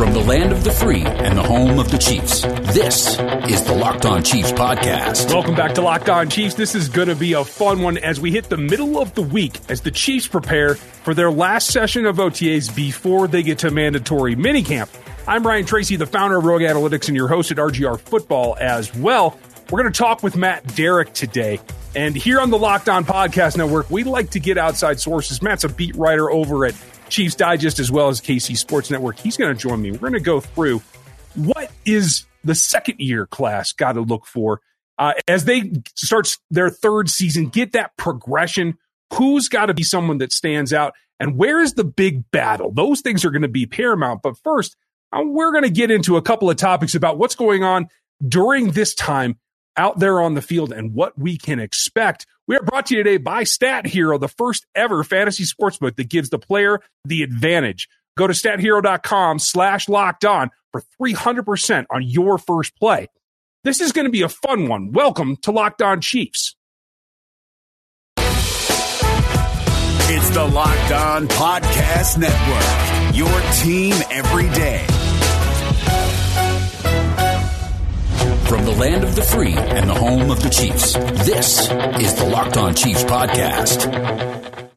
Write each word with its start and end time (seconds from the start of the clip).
From 0.00 0.14
the 0.14 0.20
land 0.20 0.50
of 0.50 0.64
the 0.64 0.70
free 0.70 1.02
and 1.02 1.36
the 1.36 1.42
home 1.42 1.78
of 1.78 1.90
the 1.90 1.98
Chiefs, 1.98 2.40
this 2.72 3.18
is 3.50 3.62
the 3.64 3.74
Locked 3.74 4.06
On 4.06 4.22
Chiefs 4.22 4.50
podcast. 4.50 5.28
Welcome 5.28 5.54
back 5.54 5.74
to 5.74 5.82
Locked 5.82 6.08
On 6.08 6.30
Chiefs. 6.30 6.54
This 6.54 6.74
is 6.74 6.88
going 6.88 7.08
to 7.08 7.14
be 7.14 7.34
a 7.34 7.44
fun 7.44 7.82
one 7.82 7.98
as 7.98 8.18
we 8.18 8.32
hit 8.32 8.48
the 8.48 8.56
middle 8.56 8.98
of 8.98 9.14
the 9.14 9.20
week 9.20 9.60
as 9.68 9.82
the 9.82 9.90
Chiefs 9.90 10.26
prepare 10.26 10.76
for 10.76 11.12
their 11.12 11.30
last 11.30 11.70
session 11.70 12.06
of 12.06 12.16
OTAs 12.16 12.74
before 12.74 13.28
they 13.28 13.42
get 13.42 13.58
to 13.58 13.70
mandatory 13.70 14.34
minicamp. 14.34 14.88
I'm 15.28 15.46
Ryan 15.46 15.66
Tracy, 15.66 15.96
the 15.96 16.06
founder 16.06 16.38
of 16.38 16.46
Rogue 16.46 16.62
Analytics 16.62 17.08
and 17.08 17.14
your 17.14 17.28
host 17.28 17.50
at 17.50 17.58
RGR 17.58 18.00
Football 18.00 18.56
as 18.58 18.94
well. 18.94 19.38
We're 19.70 19.82
going 19.82 19.92
to 19.92 19.98
talk 19.98 20.22
with 20.22 20.34
Matt 20.34 20.66
Derick 20.76 21.12
today. 21.12 21.60
And 21.94 22.16
here 22.16 22.40
on 22.40 22.48
the 22.48 22.58
Locked 22.58 22.88
On 22.88 23.04
Podcast 23.04 23.58
Network, 23.58 23.90
we 23.90 24.04
like 24.04 24.30
to 24.30 24.40
get 24.40 24.56
outside 24.56 24.98
sources. 24.98 25.42
Matt's 25.42 25.64
a 25.64 25.68
beat 25.68 25.94
writer 25.94 26.30
over 26.30 26.64
at 26.64 26.74
Chiefs 27.10 27.34
Digest 27.34 27.78
as 27.78 27.90
well 27.90 28.08
as 28.08 28.20
KC 28.20 28.56
Sports 28.56 28.90
Network. 28.90 29.18
He's 29.18 29.36
going 29.36 29.54
to 29.54 29.60
join 29.60 29.82
me. 29.82 29.90
We're 29.90 29.98
going 29.98 30.12
to 30.14 30.20
go 30.20 30.40
through 30.40 30.82
what 31.34 31.70
is 31.84 32.26
the 32.44 32.54
second 32.54 33.00
year 33.00 33.26
class 33.26 33.72
got 33.72 33.92
to 33.92 34.00
look 34.00 34.26
for 34.26 34.60
uh, 35.00 35.14
as 35.26 35.46
they 35.46 35.72
start 35.96 36.36
their 36.50 36.68
third 36.68 37.08
season, 37.08 37.48
get 37.48 37.72
that 37.72 37.96
progression. 37.96 38.76
Who's 39.14 39.48
got 39.48 39.66
to 39.66 39.74
be 39.74 39.82
someone 39.82 40.18
that 40.18 40.30
stands 40.30 40.74
out? 40.74 40.92
And 41.18 41.38
where 41.38 41.60
is 41.60 41.72
the 41.72 41.84
big 41.84 42.30
battle? 42.30 42.70
Those 42.70 43.00
things 43.00 43.24
are 43.24 43.30
going 43.30 43.42
to 43.42 43.48
be 43.48 43.64
paramount. 43.64 44.20
But 44.22 44.36
first, 44.36 44.76
uh, 45.10 45.22
we're 45.24 45.52
going 45.52 45.64
to 45.64 45.70
get 45.70 45.90
into 45.90 46.18
a 46.18 46.22
couple 46.22 46.50
of 46.50 46.58
topics 46.58 46.94
about 46.94 47.16
what's 47.16 47.34
going 47.34 47.64
on 47.64 47.88
during 48.26 48.72
this 48.72 48.94
time 48.94 49.38
out 49.74 49.98
there 49.98 50.20
on 50.20 50.34
the 50.34 50.42
field 50.42 50.70
and 50.70 50.92
what 50.92 51.18
we 51.18 51.38
can 51.38 51.60
expect. 51.60 52.26
We 52.50 52.56
are 52.56 52.62
brought 52.64 52.86
to 52.86 52.96
you 52.96 53.04
today 53.04 53.18
by 53.18 53.44
Stat 53.44 53.86
Hero, 53.86 54.18
the 54.18 54.26
first 54.26 54.66
ever 54.74 55.04
fantasy 55.04 55.44
sportsbook 55.44 55.94
that 55.94 56.08
gives 56.08 56.30
the 56.30 56.38
player 56.40 56.80
the 57.04 57.22
advantage. 57.22 57.88
Go 58.18 58.26
to 58.26 58.32
stathero.com 58.32 59.38
slash 59.38 59.88
locked 59.88 60.24
on 60.24 60.50
for 60.72 60.82
300% 61.00 61.86
on 61.92 62.02
your 62.02 62.38
first 62.38 62.74
play. 62.74 63.06
This 63.62 63.80
is 63.80 63.92
going 63.92 64.06
to 64.06 64.10
be 64.10 64.22
a 64.22 64.28
fun 64.28 64.66
one. 64.66 64.90
Welcome 64.90 65.36
to 65.42 65.52
Locked 65.52 65.80
On 65.80 66.00
Chiefs. 66.00 66.56
It's 68.16 70.30
the 70.30 70.44
Locked 70.44 70.90
On 70.90 71.28
Podcast 71.28 72.18
Network, 72.18 73.16
your 73.16 73.40
team 73.62 73.94
every 74.10 74.50
day. 74.56 74.84
From 78.50 78.64
the 78.64 78.72
land 78.72 79.04
of 79.04 79.14
the 79.14 79.22
free 79.22 79.54
and 79.54 79.88
the 79.88 79.94
home 79.94 80.28
of 80.28 80.42
the 80.42 80.48
Chiefs, 80.48 80.94
this 81.24 81.70
is 82.02 82.14
the 82.16 82.26
Locked 82.28 82.56
On 82.56 82.74
Chiefs 82.74 83.04
podcast. 83.04 84.68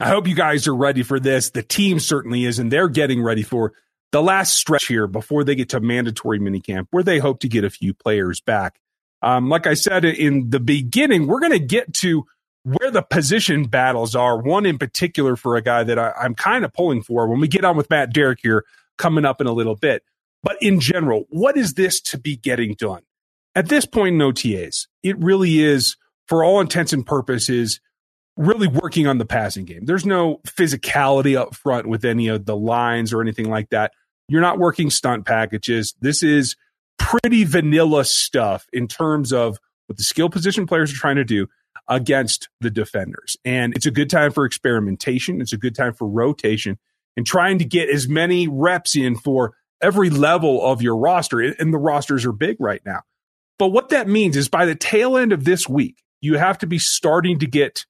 I 0.00 0.08
hope 0.08 0.26
you 0.26 0.34
guys 0.34 0.66
are 0.66 0.74
ready 0.74 1.04
for 1.04 1.20
this. 1.20 1.50
The 1.50 1.62
team 1.62 2.00
certainly 2.00 2.44
is, 2.44 2.58
and 2.58 2.68
they're 2.68 2.88
getting 2.88 3.22
ready 3.22 3.44
for 3.44 3.74
the 4.10 4.20
last 4.20 4.56
stretch 4.56 4.88
here 4.88 5.06
before 5.06 5.44
they 5.44 5.54
get 5.54 5.68
to 5.68 5.78
mandatory 5.78 6.40
minicamp, 6.40 6.88
where 6.90 7.04
they 7.04 7.20
hope 7.20 7.38
to 7.42 7.48
get 7.48 7.62
a 7.62 7.70
few 7.70 7.94
players 7.94 8.40
back. 8.40 8.80
Um, 9.22 9.48
like 9.48 9.68
I 9.68 9.74
said 9.74 10.04
in 10.04 10.50
the 10.50 10.58
beginning, 10.58 11.28
we're 11.28 11.38
going 11.38 11.52
to 11.52 11.60
get 11.60 11.94
to 11.94 12.26
where 12.64 12.90
the 12.90 13.02
position 13.02 13.68
battles 13.68 14.16
are. 14.16 14.36
One 14.36 14.66
in 14.66 14.78
particular 14.78 15.36
for 15.36 15.54
a 15.54 15.62
guy 15.62 15.84
that 15.84 15.96
I, 15.96 16.10
I'm 16.20 16.34
kind 16.34 16.64
of 16.64 16.72
pulling 16.72 17.02
for 17.02 17.28
when 17.28 17.38
we 17.38 17.46
get 17.46 17.64
on 17.64 17.76
with 17.76 17.88
Matt 17.88 18.12
Derick 18.12 18.40
here 18.42 18.64
coming 18.98 19.24
up 19.24 19.40
in 19.40 19.46
a 19.46 19.52
little 19.52 19.76
bit. 19.76 20.02
But 20.42 20.56
in 20.60 20.80
general, 20.80 21.24
what 21.28 21.56
is 21.56 21.74
this 21.74 22.00
to 22.02 22.18
be 22.18 22.36
getting 22.36 22.74
done? 22.74 23.02
At 23.54 23.68
this 23.68 23.86
point 23.86 24.14
in 24.14 24.20
OTAs, 24.20 24.86
it 25.02 25.18
really 25.18 25.62
is, 25.62 25.96
for 26.28 26.44
all 26.44 26.60
intents 26.60 26.92
and 26.92 27.06
purposes, 27.06 27.80
really 28.36 28.68
working 28.68 29.06
on 29.06 29.18
the 29.18 29.24
passing 29.24 29.64
game. 29.64 29.86
There's 29.86 30.04
no 30.04 30.40
physicality 30.46 31.36
up 31.36 31.54
front 31.54 31.88
with 31.88 32.04
any 32.04 32.28
of 32.28 32.44
the 32.44 32.56
lines 32.56 33.12
or 33.12 33.22
anything 33.22 33.48
like 33.48 33.70
that. 33.70 33.92
You're 34.28 34.42
not 34.42 34.58
working 34.58 34.90
stunt 34.90 35.24
packages. 35.24 35.94
This 36.00 36.22
is 36.22 36.56
pretty 36.98 37.44
vanilla 37.44 38.04
stuff 38.04 38.66
in 38.72 38.88
terms 38.88 39.32
of 39.32 39.58
what 39.86 39.96
the 39.96 40.04
skill 40.04 40.28
position 40.28 40.66
players 40.66 40.92
are 40.92 40.96
trying 40.96 41.16
to 41.16 41.24
do 41.24 41.46
against 41.88 42.48
the 42.60 42.70
defenders. 42.70 43.36
And 43.44 43.74
it's 43.74 43.86
a 43.86 43.90
good 43.90 44.10
time 44.10 44.32
for 44.32 44.44
experimentation. 44.44 45.40
It's 45.40 45.52
a 45.52 45.58
good 45.58 45.74
time 45.74 45.94
for 45.94 46.08
rotation 46.08 46.78
and 47.16 47.26
trying 47.26 47.58
to 47.58 47.64
get 47.64 47.88
as 47.88 48.08
many 48.08 48.48
reps 48.48 48.96
in 48.96 49.16
for 49.16 49.54
every 49.80 50.10
level 50.10 50.64
of 50.64 50.82
your 50.82 50.96
roster. 50.96 51.40
And 51.40 51.72
the 51.72 51.78
rosters 51.78 52.24
are 52.24 52.32
big 52.32 52.56
right 52.60 52.82
now. 52.84 53.02
But 53.58 53.68
what 53.68 53.88
that 53.90 54.08
means 54.08 54.36
is 54.36 54.48
by 54.48 54.66
the 54.66 54.74
tail 54.74 55.16
end 55.16 55.32
of 55.32 55.44
this 55.44 55.68
week, 55.68 56.02
you 56.20 56.38
have 56.38 56.58
to 56.58 56.66
be 56.66 56.78
starting 56.78 57.38
to 57.38 57.46
get 57.46 57.84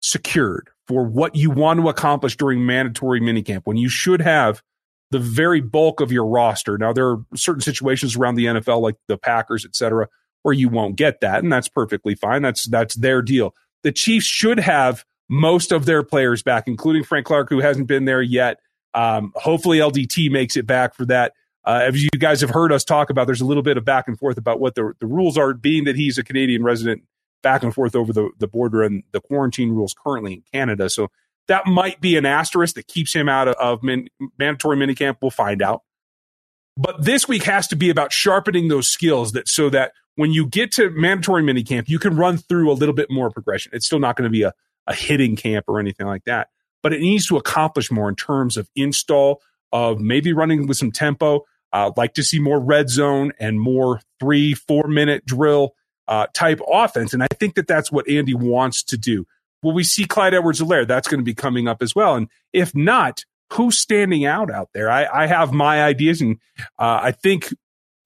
secured 0.00 0.70
for 0.86 1.04
what 1.04 1.34
you 1.34 1.50
want 1.50 1.80
to 1.80 1.88
accomplish 1.88 2.36
during 2.36 2.66
mandatory 2.66 3.20
minicamp 3.20 3.62
when 3.64 3.76
you 3.76 3.88
should 3.88 4.20
have 4.20 4.62
the 5.10 5.18
very 5.18 5.60
bulk 5.60 6.00
of 6.00 6.10
your 6.10 6.26
roster. 6.26 6.76
Now, 6.76 6.92
there 6.92 7.08
are 7.08 7.24
certain 7.36 7.60
situations 7.60 8.16
around 8.16 8.34
the 8.34 8.46
NFL, 8.46 8.82
like 8.82 8.96
the 9.08 9.16
Packers, 9.16 9.64
et 9.64 9.76
cetera, 9.76 10.08
where 10.42 10.54
you 10.54 10.68
won't 10.68 10.96
get 10.96 11.20
that, 11.20 11.42
and 11.42 11.52
that's 11.52 11.68
perfectly 11.68 12.14
fine. 12.14 12.42
That's 12.42 12.68
that's 12.68 12.96
their 12.96 13.22
deal. 13.22 13.54
The 13.82 13.92
Chiefs 13.92 14.26
should 14.26 14.58
have 14.58 15.04
most 15.28 15.72
of 15.72 15.86
their 15.86 16.02
players 16.02 16.42
back, 16.42 16.64
including 16.66 17.04
Frank 17.04 17.26
Clark, 17.26 17.48
who 17.48 17.60
hasn't 17.60 17.86
been 17.86 18.04
there 18.04 18.22
yet. 18.22 18.58
Um, 18.94 19.32
hopefully, 19.34 19.78
LDT 19.78 20.30
makes 20.30 20.56
it 20.56 20.66
back 20.66 20.94
for 20.94 21.04
that. 21.06 21.32
Uh, 21.64 21.80
as 21.84 22.02
you 22.02 22.10
guys 22.18 22.40
have 22.40 22.50
heard 22.50 22.72
us 22.72 22.84
talk 22.84 23.10
about, 23.10 23.26
there's 23.26 23.40
a 23.40 23.46
little 23.46 23.62
bit 23.62 23.76
of 23.76 23.84
back 23.84 24.06
and 24.06 24.18
forth 24.18 24.36
about 24.36 24.60
what 24.60 24.74
the, 24.74 24.92
the 25.00 25.06
rules 25.06 25.38
are, 25.38 25.54
being 25.54 25.84
that 25.84 25.96
he's 25.96 26.18
a 26.18 26.22
Canadian 26.22 26.62
resident, 26.62 27.02
back 27.42 27.62
and 27.62 27.74
forth 27.74 27.96
over 27.96 28.12
the, 28.12 28.30
the 28.38 28.46
border 28.46 28.82
and 28.82 29.02
the 29.12 29.20
quarantine 29.20 29.70
rules 29.70 29.94
currently 29.94 30.34
in 30.34 30.42
Canada. 30.52 30.90
So 30.90 31.08
that 31.48 31.66
might 31.66 32.00
be 32.00 32.16
an 32.16 32.26
asterisk 32.26 32.74
that 32.76 32.86
keeps 32.86 33.14
him 33.14 33.28
out 33.28 33.48
of, 33.48 33.54
of 33.56 33.82
min, 33.82 34.08
mandatory 34.38 34.76
minicamp. 34.76 35.16
We'll 35.20 35.30
find 35.30 35.62
out. 35.62 35.82
But 36.76 37.04
this 37.04 37.28
week 37.28 37.44
has 37.44 37.66
to 37.68 37.76
be 37.76 37.88
about 37.88 38.12
sharpening 38.12 38.68
those 38.68 38.88
skills 38.88 39.32
that 39.32 39.48
so 39.48 39.70
that 39.70 39.92
when 40.16 40.32
you 40.32 40.46
get 40.46 40.72
to 40.72 40.90
mandatory 40.90 41.42
minicamp, 41.42 41.88
you 41.88 41.98
can 41.98 42.16
run 42.16 42.36
through 42.36 42.70
a 42.70 42.74
little 42.74 42.94
bit 42.94 43.10
more 43.10 43.30
progression. 43.30 43.72
It's 43.74 43.86
still 43.86 43.98
not 43.98 44.16
going 44.16 44.24
to 44.24 44.32
be 44.32 44.42
a, 44.42 44.52
a 44.86 44.94
hitting 44.94 45.36
camp 45.36 45.66
or 45.68 45.80
anything 45.80 46.06
like 46.06 46.24
that 46.24 46.48
but 46.84 46.92
it 46.92 47.00
needs 47.00 47.26
to 47.26 47.38
accomplish 47.38 47.90
more 47.90 48.10
in 48.10 48.14
terms 48.14 48.58
of 48.58 48.68
install 48.76 49.40
of 49.72 50.00
maybe 50.00 50.34
running 50.34 50.66
with 50.66 50.76
some 50.76 50.92
tempo. 50.92 51.44
Uh, 51.72 51.90
like 51.96 52.14
to 52.14 52.22
see 52.22 52.38
more 52.38 52.60
red 52.60 52.88
zone 52.88 53.32
and 53.40 53.58
more 53.58 54.00
three, 54.20 54.54
four 54.54 54.86
minute 54.86 55.24
drill 55.26 55.74
uh, 56.06 56.26
type 56.34 56.60
offense. 56.70 57.14
And 57.14 57.22
I 57.22 57.26
think 57.40 57.54
that 57.54 57.66
that's 57.66 57.90
what 57.90 58.08
Andy 58.08 58.34
wants 58.34 58.84
to 58.84 58.98
do. 58.98 59.26
Will 59.62 59.72
we 59.72 59.82
see 59.82 60.04
Clyde 60.04 60.34
Edwards 60.34 60.60
Helaire? 60.60 60.86
That's 60.86 61.08
going 61.08 61.20
to 61.20 61.24
be 61.24 61.34
coming 61.34 61.66
up 61.66 61.82
as 61.82 61.94
well. 61.94 62.14
And 62.14 62.28
if 62.52 62.74
not, 62.76 63.24
who's 63.54 63.78
standing 63.78 64.26
out 64.26 64.50
out 64.50 64.68
there? 64.74 64.90
I, 64.90 65.06
I 65.06 65.26
have 65.26 65.52
my 65.52 65.82
ideas, 65.82 66.20
and 66.20 66.38
uh, 66.78 67.00
I 67.02 67.12
think 67.12 67.52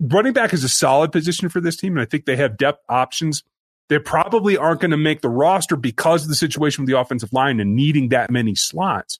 running 0.00 0.32
back 0.32 0.52
is 0.52 0.62
a 0.62 0.68
solid 0.68 1.10
position 1.10 1.48
for 1.48 1.60
this 1.60 1.76
team. 1.76 1.94
And 1.94 2.00
I 2.00 2.04
think 2.04 2.26
they 2.26 2.36
have 2.36 2.56
depth 2.56 2.84
options 2.88 3.42
they 3.88 3.98
probably 3.98 4.56
aren't 4.56 4.80
going 4.80 4.90
to 4.90 4.96
make 4.96 5.22
the 5.22 5.28
roster 5.28 5.76
because 5.76 6.22
of 6.22 6.28
the 6.28 6.34
situation 6.34 6.82
with 6.84 6.90
the 6.90 6.98
offensive 6.98 7.32
line 7.32 7.60
and 7.60 7.74
needing 7.74 8.10
that 8.10 8.30
many 8.30 8.54
slots. 8.54 9.18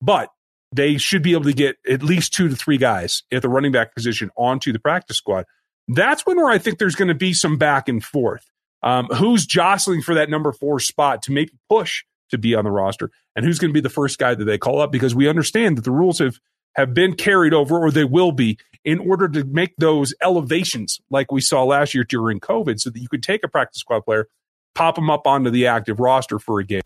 But 0.00 0.30
they 0.72 0.96
should 0.96 1.22
be 1.22 1.32
able 1.32 1.44
to 1.44 1.52
get 1.52 1.76
at 1.88 2.02
least 2.02 2.34
two 2.34 2.48
to 2.48 2.56
three 2.56 2.78
guys 2.78 3.22
at 3.32 3.42
the 3.42 3.48
running 3.48 3.72
back 3.72 3.94
position 3.94 4.30
onto 4.36 4.72
the 4.72 4.78
practice 4.78 5.16
squad. 5.16 5.44
That's 5.88 6.26
when 6.26 6.36
where 6.36 6.50
I 6.50 6.58
think 6.58 6.78
there's 6.78 6.96
going 6.96 7.08
to 7.08 7.14
be 7.14 7.32
some 7.32 7.56
back 7.58 7.88
and 7.88 8.02
forth. 8.02 8.44
Um, 8.82 9.06
who's 9.06 9.46
jostling 9.46 10.02
for 10.02 10.14
that 10.14 10.28
number 10.28 10.52
four 10.52 10.80
spot 10.80 11.22
to 11.22 11.32
maybe 11.32 11.52
push 11.68 12.04
to 12.30 12.38
be 12.38 12.54
on 12.54 12.64
the 12.64 12.70
roster, 12.70 13.10
and 13.34 13.44
who's 13.44 13.58
going 13.58 13.70
to 13.70 13.74
be 13.74 13.80
the 13.80 13.88
first 13.88 14.18
guy 14.18 14.34
that 14.34 14.44
they 14.44 14.58
call 14.58 14.80
up? 14.80 14.92
Because 14.92 15.14
we 15.14 15.28
understand 15.28 15.78
that 15.78 15.84
the 15.84 15.90
rules 15.90 16.18
have 16.18 16.38
have 16.76 16.94
been 16.94 17.14
carried 17.14 17.54
over, 17.54 17.78
or 17.78 17.90
they 17.90 18.04
will 18.04 18.32
be, 18.32 18.58
in 18.84 18.98
order 18.98 19.28
to 19.28 19.44
make 19.44 19.74
those 19.78 20.14
elevations 20.22 21.00
like 21.10 21.32
we 21.32 21.40
saw 21.40 21.64
last 21.64 21.94
year 21.94 22.04
during 22.04 22.38
COVID, 22.38 22.78
so 22.78 22.90
that 22.90 23.00
you 23.00 23.08
could 23.08 23.22
take 23.22 23.42
a 23.42 23.48
practice 23.48 23.80
squad 23.80 24.02
player, 24.02 24.28
pop 24.74 24.94
them 24.94 25.10
up 25.10 25.26
onto 25.26 25.50
the 25.50 25.66
active 25.66 25.98
roster 25.98 26.38
for 26.38 26.60
a 26.60 26.64
game, 26.64 26.82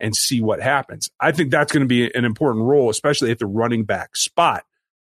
and 0.00 0.16
see 0.16 0.40
what 0.40 0.60
happens. 0.60 1.10
I 1.20 1.30
think 1.30 1.50
that's 1.50 1.72
going 1.72 1.82
to 1.82 1.88
be 1.88 2.12
an 2.14 2.24
important 2.24 2.64
role, 2.64 2.90
especially 2.90 3.30
at 3.30 3.38
the 3.38 3.46
running 3.46 3.84
back 3.84 4.16
spot. 4.16 4.64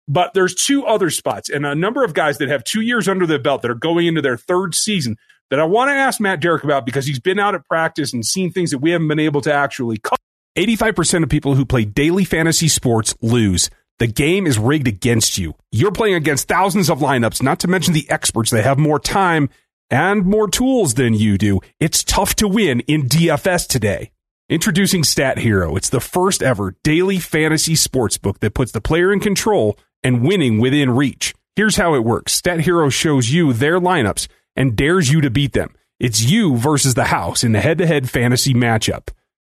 But 0.07 0.33
there's 0.33 0.53
two 0.53 0.85
other 0.85 1.09
spots 1.09 1.49
and 1.49 1.65
a 1.65 1.75
number 1.75 2.03
of 2.03 2.13
guys 2.13 2.37
that 2.39 2.49
have 2.49 2.65
two 2.65 2.81
years 2.81 3.07
under 3.07 3.25
their 3.25 3.39
belt 3.39 3.61
that 3.61 3.71
are 3.71 3.75
going 3.75 4.05
into 4.05 4.21
their 4.21 4.35
third 4.35 4.75
season 4.75 5.17
that 5.49 5.59
I 5.59 5.63
want 5.63 5.89
to 5.89 5.93
ask 5.93 6.19
Matt 6.19 6.41
Derick 6.41 6.63
about 6.63 6.85
because 6.85 7.05
he's 7.05 7.19
been 7.19 7.39
out 7.39 7.55
at 7.55 7.65
practice 7.67 8.11
and 8.11 8.25
seen 8.25 8.51
things 8.51 8.71
that 8.71 8.79
we 8.79 8.91
haven't 8.91 9.07
been 9.07 9.19
able 9.19 9.39
to 9.41 9.53
actually 9.53 9.97
cover. 9.97 10.17
85% 10.57 11.23
of 11.23 11.29
people 11.29 11.55
who 11.55 11.65
play 11.65 11.85
daily 11.85 12.25
fantasy 12.25 12.67
sports 12.67 13.15
lose. 13.21 13.69
The 14.03 14.07
game 14.07 14.47
is 14.47 14.59
rigged 14.59 14.89
against 14.89 15.37
you. 15.37 15.55
You're 15.71 15.93
playing 15.93 16.15
against 16.15 16.49
thousands 16.49 16.89
of 16.89 16.99
lineups, 16.99 17.41
not 17.41 17.61
to 17.61 17.69
mention 17.69 17.93
the 17.93 18.05
experts 18.09 18.51
that 18.51 18.65
have 18.65 18.77
more 18.77 18.99
time 18.99 19.49
and 19.89 20.25
more 20.25 20.49
tools 20.49 20.95
than 20.95 21.13
you 21.13 21.37
do. 21.37 21.61
It's 21.79 22.03
tough 22.03 22.35
to 22.35 22.47
win 22.49 22.81
in 22.81 23.03
DFS 23.07 23.65
today. 23.65 24.11
Introducing 24.49 25.05
Stat 25.05 25.37
Hero. 25.37 25.77
It's 25.77 25.87
the 25.87 26.01
first 26.01 26.43
ever 26.43 26.75
daily 26.83 27.17
fantasy 27.17 27.75
sports 27.75 28.17
book 28.17 28.41
that 28.41 28.53
puts 28.53 28.73
the 28.73 28.81
player 28.81 29.13
in 29.13 29.21
control 29.21 29.79
and 30.03 30.27
winning 30.27 30.59
within 30.59 30.91
reach. 30.91 31.33
Here's 31.55 31.77
how 31.77 31.95
it 31.95 32.03
works. 32.03 32.33
Stat 32.33 32.59
Hero 32.59 32.89
shows 32.89 33.31
you 33.31 33.53
their 33.53 33.79
lineups 33.79 34.27
and 34.53 34.75
dares 34.75 35.13
you 35.13 35.21
to 35.21 35.29
beat 35.29 35.53
them. 35.53 35.73
It's 35.97 36.29
you 36.29 36.57
versus 36.57 36.95
the 36.95 37.05
house 37.05 37.41
in 37.41 37.53
the 37.53 37.61
head 37.61 37.77
to 37.77 37.87
head 37.87 38.09
fantasy 38.09 38.53
matchup. 38.53 39.07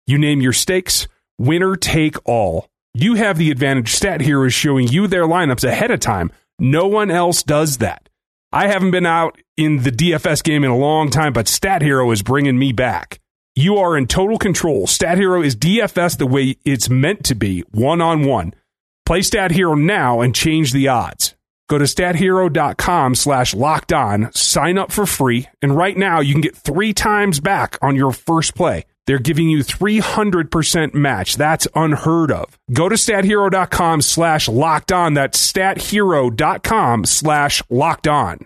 You 0.08 0.18
name 0.18 0.42
your 0.42 0.54
stakes, 0.54 1.08
winner 1.38 1.76
take 1.76 2.16
all. 2.26 2.68
You 2.94 3.16
have 3.16 3.38
the 3.38 3.52
advantage. 3.52 3.94
Stat 3.94 4.22
Hero 4.22 4.46
is 4.46 4.54
showing 4.54 4.88
you 4.88 5.08
their 5.08 5.24
lineups 5.24 5.64
ahead 5.64 5.92
of 5.92 6.00
time. 6.00 6.32
No 6.60 6.88
one 6.88 7.12
else 7.12 7.44
does 7.44 7.78
that. 7.78 8.10
I 8.52 8.68
haven't 8.68 8.92
been 8.92 9.06
out 9.06 9.40
in 9.58 9.84
the 9.84 9.92
DFS 9.92 10.44
game 10.44 10.64
in 10.64 10.72
a 10.72 10.78
long 10.78 11.10
time, 11.10 11.34
but 11.34 11.48
Stat 11.48 11.82
Hero 11.82 12.10
is 12.12 12.24
bringing 12.24 12.58
me 12.58 12.72
back. 12.72 13.20
You 13.56 13.78
are 13.78 13.98
in 13.98 14.08
total 14.08 14.38
control. 14.38 14.88
Stat 14.88 15.18
Hero 15.18 15.42
is 15.42 15.56
DFS 15.56 16.18
the 16.18 16.26
way 16.26 16.58
it's 16.66 16.90
meant 16.90 17.24
to 17.26 17.36
be, 17.36 17.62
one 17.72 18.02
on 18.02 18.24
one. 18.26 18.54
Play 19.06 19.22
Stat 19.22 19.52
Hero 19.52 19.76
now 19.76 20.22
and 20.22 20.34
change 20.34 20.72
the 20.72 20.88
odds. 20.88 21.36
Go 21.70 21.78
to 21.78 21.86
stathero.com 21.86 23.14
slash 23.14 23.54
locked 23.54 23.94
on, 23.94 24.34
sign 24.34 24.80
up 24.80 24.92
for 24.92 25.06
free, 25.06 25.48
and 25.62 25.78
right 25.78 25.96
now 25.96 26.20
you 26.20 26.34
can 26.34 26.42
get 26.42 26.56
three 26.56 26.94
times 26.94 27.40
back 27.40 27.78
on 27.80 27.96
your 27.96 28.12
first 28.12 28.56
play. 28.56 28.86
They're 29.06 29.20
giving 29.20 29.52
you 29.52 29.60
300% 29.60 30.96
match. 30.96 31.36
That's 31.36 31.68
unheard 31.76 32.32
of. 32.32 32.58
Go 32.74 32.90
to 32.90 32.96
stathero.com 32.96 34.02
slash 34.02 34.48
locked 34.48 34.92
on. 34.92 35.14
That's 35.14 35.40
stathero.com 35.52 37.06
slash 37.06 37.64
locked 37.70 38.08
on. 38.08 38.40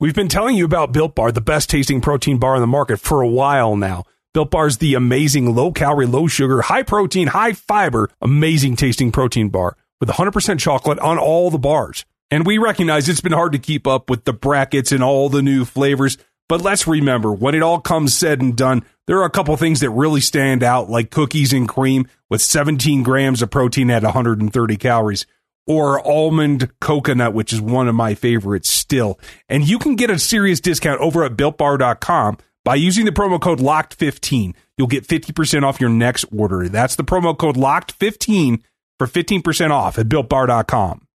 We've 0.00 0.14
been 0.14 0.28
telling 0.28 0.56
you 0.56 0.64
about 0.64 0.92
Built 0.92 1.14
Bar, 1.14 1.30
the 1.30 1.40
best 1.40 1.70
tasting 1.70 2.00
protein 2.00 2.38
bar 2.38 2.56
in 2.56 2.60
the 2.60 2.66
market 2.66 2.98
for 2.98 3.22
a 3.22 3.28
while 3.28 3.76
now. 3.76 4.04
Built 4.34 4.50
Bar 4.50 4.66
is 4.66 4.78
the 4.78 4.94
amazing 4.94 5.54
low 5.54 5.70
calorie, 5.70 6.06
low 6.06 6.26
sugar, 6.26 6.62
high 6.62 6.82
protein, 6.82 7.28
high 7.28 7.52
fiber, 7.52 8.10
amazing 8.20 8.74
tasting 8.74 9.12
protein 9.12 9.48
bar 9.48 9.76
with 10.00 10.08
100% 10.08 10.58
chocolate 10.58 10.98
on 10.98 11.18
all 11.18 11.50
the 11.50 11.58
bars. 11.58 12.04
And 12.30 12.46
we 12.46 12.58
recognize 12.58 13.08
it's 13.08 13.20
been 13.20 13.32
hard 13.32 13.52
to 13.52 13.58
keep 13.58 13.86
up 13.86 14.10
with 14.10 14.24
the 14.24 14.32
brackets 14.32 14.92
and 14.92 15.02
all 15.02 15.28
the 15.28 15.42
new 15.42 15.64
flavors. 15.64 16.18
But 16.48 16.62
let's 16.62 16.86
remember, 16.86 17.32
when 17.32 17.54
it 17.54 17.62
all 17.62 17.80
comes 17.80 18.16
said 18.16 18.40
and 18.40 18.56
done, 18.56 18.84
there 19.06 19.18
are 19.18 19.26
a 19.26 19.30
couple 19.30 19.56
things 19.56 19.80
that 19.80 19.90
really 19.90 20.20
stand 20.20 20.62
out, 20.62 20.90
like 20.90 21.10
cookies 21.10 21.52
and 21.52 21.68
cream 21.68 22.08
with 22.30 22.42
17 22.42 23.02
grams 23.02 23.42
of 23.42 23.50
protein 23.50 23.90
at 23.90 24.02
130 24.02 24.76
calories, 24.76 25.26
or 25.66 26.06
almond 26.06 26.70
coconut, 26.80 27.34
which 27.34 27.52
is 27.52 27.60
one 27.60 27.88
of 27.88 27.94
my 27.94 28.14
favorites 28.14 28.70
still. 28.70 29.18
And 29.48 29.68
you 29.68 29.78
can 29.78 29.96
get 29.96 30.10
a 30.10 30.18
serious 30.18 30.60
discount 30.60 31.00
over 31.00 31.24
at 31.24 31.36
builtbar.com 31.36 32.38
by 32.64 32.74
using 32.74 33.04
the 33.04 33.12
promo 33.12 33.40
code 33.40 33.60
LOCKED15. 33.60 34.54
You'll 34.76 34.86
get 34.86 35.06
50% 35.06 35.62
off 35.62 35.80
your 35.80 35.90
next 35.90 36.24
order. 36.34 36.68
That's 36.68 36.96
the 36.96 37.04
promo 37.04 37.36
code 37.36 37.56
LOCKED15 37.56 38.62
for 38.98 39.06
15% 39.06 39.70
off 39.70 39.98
at 39.98 40.08
builtbar.com. 40.08 41.07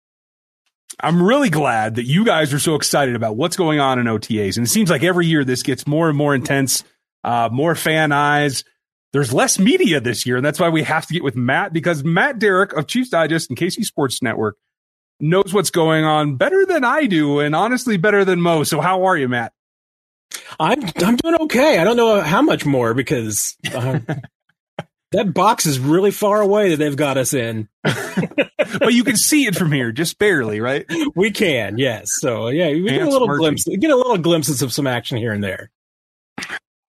I'm 1.00 1.22
really 1.22 1.50
glad 1.50 1.96
that 1.96 2.06
you 2.06 2.26
guys 2.26 2.54
are 2.54 2.60
so 2.60 2.76
excited 2.76 3.16
about 3.16 3.36
what's 3.36 3.56
going 3.56 3.80
on 3.80 4.00
in 4.00 4.06
OTAs. 4.06 4.58
And 4.58 4.66
it 4.66 4.70
seems 4.70 4.90
like 4.90 5.04
every 5.04 5.28
year 5.28 5.44
this 5.44 5.64
gets 5.64 5.88
more 5.88 6.10
and 6.10 6.18
more 6.18 6.36
intense, 6.36 6.84
uh, 7.24 7.50
more 7.52 7.76
fan 7.76 8.12
eyes. 8.12 8.64
There's 9.12 9.34
less 9.34 9.60
media 9.60 10.00
this 10.00 10.26
year. 10.26 10.38
And 10.38 10.46
that's 10.46 10.60
why 10.60 10.70
we 10.70 10.84
have 10.84 11.06
to 11.08 11.14
get 11.14 11.24
with 11.24 11.36
Matt 11.36 11.74
because 11.74 12.04
Matt 12.04 12.40
Derick 12.40 12.74
of 12.74 12.88
Chiefs 12.88 13.10
Digest 13.10 13.50
and 13.50 13.58
KC 13.58 13.84
Sports 13.84 14.22
Network 14.22 14.58
knows 15.20 15.54
what's 15.54 15.70
going 15.70 16.04
on 16.04 16.36
better 16.36 16.66
than 16.66 16.84
I 16.84 17.06
do 17.06 17.40
and 17.40 17.56
honestly 17.56 17.98
better 17.98 18.26
than 18.26 18.42
most. 18.42 18.70
So 18.70 18.82
how 18.82 19.06
are 19.06 19.18
you, 19.18 19.30
Matt? 19.30 19.54
I'm 20.60 20.82
I'm 20.98 21.16
doing 21.16 21.36
okay. 21.42 21.78
I 21.78 21.84
don't 21.84 21.98
know 21.98 22.22
how 22.22 22.42
much 22.42 22.66
more 22.66 22.94
because 22.94 23.56
uh, 23.74 24.00
that 25.14 25.34
box 25.34 25.66
is 25.66 25.80
really 25.80 26.12
far 26.12 26.42
away 26.42 26.70
that 26.70 26.78
they've 26.78 26.96
got 26.96 27.18
us 27.18 27.34
in. 27.34 27.70
but 27.84 28.94
you 28.94 29.04
can 29.04 29.16
see 29.16 29.46
it 29.46 29.56
from 29.56 29.72
here, 29.72 29.92
just 29.92 30.18
barely, 30.20 30.60
right? 30.60 30.86
We 31.16 31.32
can, 31.32 31.78
yes. 31.78 32.10
So 32.20 32.50
yeah, 32.50 32.70
we 32.70 32.84
get 32.84 33.02
a 33.02 33.10
little 33.10 33.28
glimpse, 33.28 33.64
get 33.66 33.92
a 33.92 33.96
little 33.96 34.18
glimpses 34.18 34.62
of 34.62 34.74
some 34.74 34.88
action 34.88 35.18
here 35.18 35.32
and 35.32 35.44
there. 35.44 35.72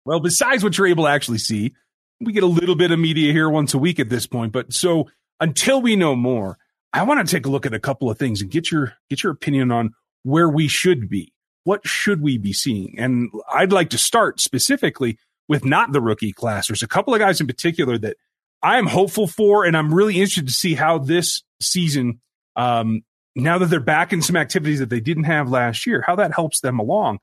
Well, 0.05 0.19
besides 0.19 0.63
what 0.63 0.77
you're 0.77 0.87
able 0.87 1.05
to 1.05 1.09
actually 1.09 1.37
see, 1.37 1.73
we 2.21 2.33
get 2.33 2.43
a 2.43 2.47
little 2.47 2.75
bit 2.75 2.91
of 2.91 2.99
media 2.99 3.31
here 3.33 3.49
once 3.49 3.73
a 3.73 3.77
week 3.77 3.99
at 3.99 4.09
this 4.09 4.25
point. 4.25 4.53
But 4.53 4.73
so 4.73 5.09
until 5.39 5.81
we 5.81 5.95
know 5.95 6.15
more, 6.15 6.57
I 6.93 7.03
want 7.03 7.25
to 7.25 7.35
take 7.35 7.45
a 7.45 7.49
look 7.49 7.65
at 7.65 7.73
a 7.73 7.79
couple 7.79 8.09
of 8.09 8.17
things 8.17 8.41
and 8.41 8.49
get 8.49 8.71
your 8.71 8.93
get 9.09 9.23
your 9.23 9.31
opinion 9.31 9.71
on 9.71 9.93
where 10.23 10.49
we 10.49 10.67
should 10.67 11.09
be. 11.09 11.33
What 11.65 11.85
should 11.87 12.21
we 12.21 12.37
be 12.37 12.53
seeing? 12.53 12.95
And 12.97 13.31
I'd 13.53 13.71
like 13.71 13.89
to 13.91 13.97
start 13.97 14.39
specifically 14.39 15.17
with 15.47 15.65
not 15.65 15.91
the 15.91 16.01
rookie 16.01 16.33
class. 16.33 16.67
There's 16.67 16.83
a 16.83 16.87
couple 16.87 17.13
of 17.13 17.19
guys 17.19 17.41
in 17.41 17.47
particular 17.47 17.97
that 17.99 18.17
I 18.61 18.77
am 18.77 18.87
hopeful 18.87 19.27
for, 19.27 19.65
and 19.65 19.75
I'm 19.75 19.93
really 19.93 20.15
interested 20.15 20.47
to 20.47 20.53
see 20.53 20.73
how 20.73 20.97
this 20.97 21.43
season, 21.61 22.21
um, 22.55 23.01
now 23.35 23.57
that 23.57 23.65
they're 23.65 23.79
back 23.79 24.13
in 24.13 24.21
some 24.21 24.35
activities 24.37 24.79
that 24.79 24.89
they 24.89 25.01
didn't 25.01 25.25
have 25.25 25.49
last 25.49 25.85
year, 25.85 26.03
how 26.05 26.15
that 26.15 26.33
helps 26.33 26.61
them 26.61 26.79
along. 26.79 27.19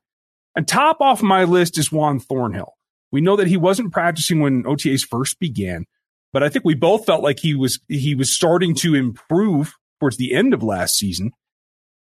And 0.55 0.67
top 0.69 1.01
off 1.01 1.23
my 1.23 1.45
list 1.45 1.79
is 1.79 1.91
Juan 1.91 2.19
Thornhill. 2.19 2.75
We 3.13 3.21
know 3.21 3.37
that 3.37 3.47
he 3.47 3.57
wasn't 3.57 3.93
practicing 3.93 4.41
when 4.41 4.65
OTAs 4.65 5.07
first 5.07 5.39
began, 5.41 5.87
but 6.33 6.43
I 6.43 6.49
think 6.49 6.65
we 6.65 6.75
both 6.75 7.07
felt 7.07 7.23
like 7.23 7.41
he 7.41 7.55
was 7.55 7.81
he 7.89 8.15
was 8.15 8.33
starting 8.33 8.75
to 8.77 8.95
improve 8.95 9.75
towards 9.99 10.17
the 10.17 10.35
end 10.35 10.55
of 10.55 10.63
last 10.63 10.97
season. 10.97 11.33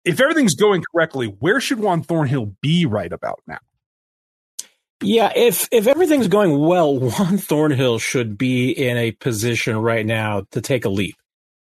If 0.05 0.21
everything's 0.21 0.55
going 0.55 0.85
correctly, 0.93 1.27
where 1.27 1.61
should 1.61 1.81
Juan 1.81 2.03
Thornhill 2.03 2.55
be 2.63 2.87
right 2.87 3.13
about 3.13 3.41
now? 3.47 3.59
Yeah, 5.03 5.33
if 5.37 5.69
if 5.73 5.87
everything's 5.87 6.29
going 6.29 6.59
well, 6.59 6.99
Juan 6.99 7.39
Thornhill 7.39 7.99
should 7.99 8.39
be 8.39 8.71
in 8.71 8.97
a 8.97 9.13
position 9.13 9.77
right 9.77 10.07
now 10.07 10.47
to 10.53 10.61
take 10.61 10.85
a 10.85 10.89
leap. 10.89 11.17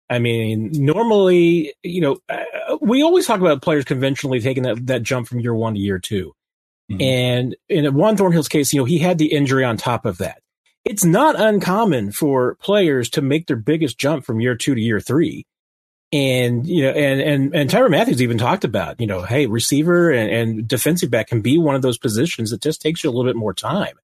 I 0.08 0.18
mean, 0.18 0.70
normally, 0.72 1.72
you 1.84 2.00
know, 2.00 2.18
uh, 2.28 2.76
we 2.80 3.02
always 3.02 3.26
talk 3.26 3.40
about 3.40 3.62
players 3.62 3.84
conventionally 3.84 4.40
taking 4.40 4.64
that, 4.64 4.84
that 4.88 5.02
jump 5.04 5.28
from 5.28 5.38
year 5.38 5.54
one 5.54 5.74
to 5.74 5.80
year 5.80 6.00
2 6.00 6.32
mm-hmm. 6.90 7.00
And 7.00 7.56
in 7.68 7.94
Juan 7.94 8.16
Thornhill's 8.16 8.48
case, 8.48 8.72
you 8.72 8.80
know, 8.80 8.84
he 8.84 8.98
had 8.98 9.18
the 9.18 9.32
injury 9.32 9.64
on 9.64 9.76
top 9.76 10.04
of 10.04 10.18
that. 10.18 10.42
It's 10.84 11.04
not 11.04 11.40
uncommon 11.40 12.10
for 12.10 12.56
players 12.56 13.08
to 13.10 13.22
make 13.22 13.46
their 13.46 13.56
biggest 13.56 13.98
jump 13.98 14.24
from 14.24 14.40
year 14.40 14.56
two 14.56 14.74
to 14.74 14.80
year 14.80 14.98
three. 14.98 15.46
And, 16.12 16.66
you 16.66 16.82
know, 16.82 16.90
and, 16.90 17.20
and, 17.20 17.54
and 17.54 17.70
Tyrann 17.70 17.92
Mathieu 17.92 18.16
even 18.16 18.38
talked 18.38 18.64
about, 18.64 19.00
you 19.00 19.06
know, 19.06 19.22
hey, 19.22 19.46
receiver 19.46 20.10
and, 20.10 20.30
and 20.30 20.68
defensive 20.68 21.10
back 21.10 21.28
can 21.28 21.40
be 21.40 21.56
one 21.56 21.76
of 21.76 21.82
those 21.82 21.98
positions 21.98 22.50
that 22.50 22.60
just 22.60 22.82
takes 22.82 23.04
you 23.04 23.10
a 23.10 23.12
little 23.12 23.30
bit 23.30 23.36
more 23.36 23.54
time. 23.54 23.96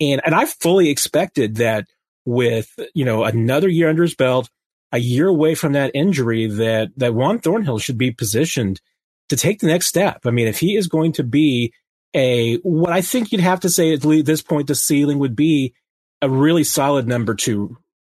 And, 0.00 0.20
and 0.24 0.34
I 0.34 0.46
fully 0.46 0.90
expected 0.90 1.56
that 1.56 1.86
with, 2.24 2.68
you 2.94 3.04
know, 3.04 3.22
another 3.22 3.68
year 3.68 3.88
under 3.88 4.02
his 4.02 4.16
belt, 4.16 4.50
a 4.90 4.98
year 4.98 5.28
away 5.28 5.54
from 5.54 5.74
that 5.74 5.92
injury, 5.94 6.48
that, 6.48 6.90
that 6.96 7.14
Juan 7.14 7.38
Thornhill 7.38 7.78
should 7.78 7.98
be 7.98 8.10
positioned 8.10 8.80
to 9.28 9.36
take 9.36 9.60
the 9.60 9.68
next 9.68 9.86
step. 9.86 10.22
I 10.24 10.30
mean, 10.30 10.48
if 10.48 10.58
he 10.58 10.76
is 10.76 10.88
going 10.88 11.12
to 11.12 11.22
be 11.22 11.72
a, 12.12 12.56
what 12.58 12.92
I 12.92 13.02
think 13.02 13.30
you'd 13.30 13.40
have 13.40 13.60
to 13.60 13.70
say 13.70 13.92
at 13.92 14.00
this 14.00 14.42
point, 14.42 14.66
the 14.66 14.74
ceiling 14.74 15.20
would 15.20 15.36
be 15.36 15.74
a 16.22 16.28
really 16.28 16.64
solid 16.64 17.06
number 17.06 17.34
two 17.34 17.76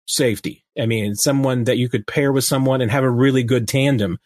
safety. 0.06 0.64
I 0.78 0.86
mean, 0.86 1.14
someone 1.14 1.64
that 1.64 1.78
you 1.78 1.88
could 1.88 2.06
pair 2.06 2.32
with 2.32 2.44
someone 2.44 2.80
and 2.80 2.90
have 2.90 3.04
a 3.04 3.10
really 3.10 3.42
good 3.42 3.68
tandem. 3.68 4.18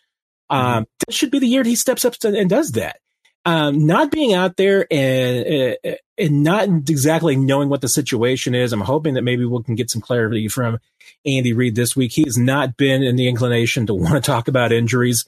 Um, 0.49 0.65
mm-hmm. 0.65 0.83
This 1.07 1.17
should 1.17 1.31
be 1.31 1.39
the 1.39 1.47
year 1.47 1.63
he 1.63 1.77
steps 1.77 2.05
up 2.05 2.15
and 2.25 2.51
does 2.51 2.73
that. 2.73 2.99
Um, 3.47 3.87
not 3.87 4.11
being 4.11 4.35
out 4.35 4.57
there 4.57 4.87
and 4.91 5.77
uh, 5.85 5.91
and 6.19 6.43
not 6.43 6.69
exactly 6.69 7.37
knowing 7.37 7.71
what 7.71 7.81
the 7.81 7.89
situation 7.89 8.55
is. 8.55 8.73
I'm 8.73 8.83
hoping 8.83 9.15
that 9.15 9.23
maybe 9.23 9.47
we 9.47 9.63
can 9.63 9.77
get 9.77 9.91
some 9.91 10.03
clarity 10.03 10.49
from 10.49 10.79
Andy 11.25 11.55
Reid 11.55 11.75
this 11.75 11.97
week. 11.97 12.13
He 12.13 12.25
has 12.25 12.37
not 12.37 12.77
been 12.77 13.03
in 13.03 13.17
the 13.17 13.29
inclination 13.29 13.87
to 13.87 13.95
want 13.95 14.15
to 14.15 14.21
talk 14.21 14.49
about 14.49 14.73
injuries. 14.73 15.25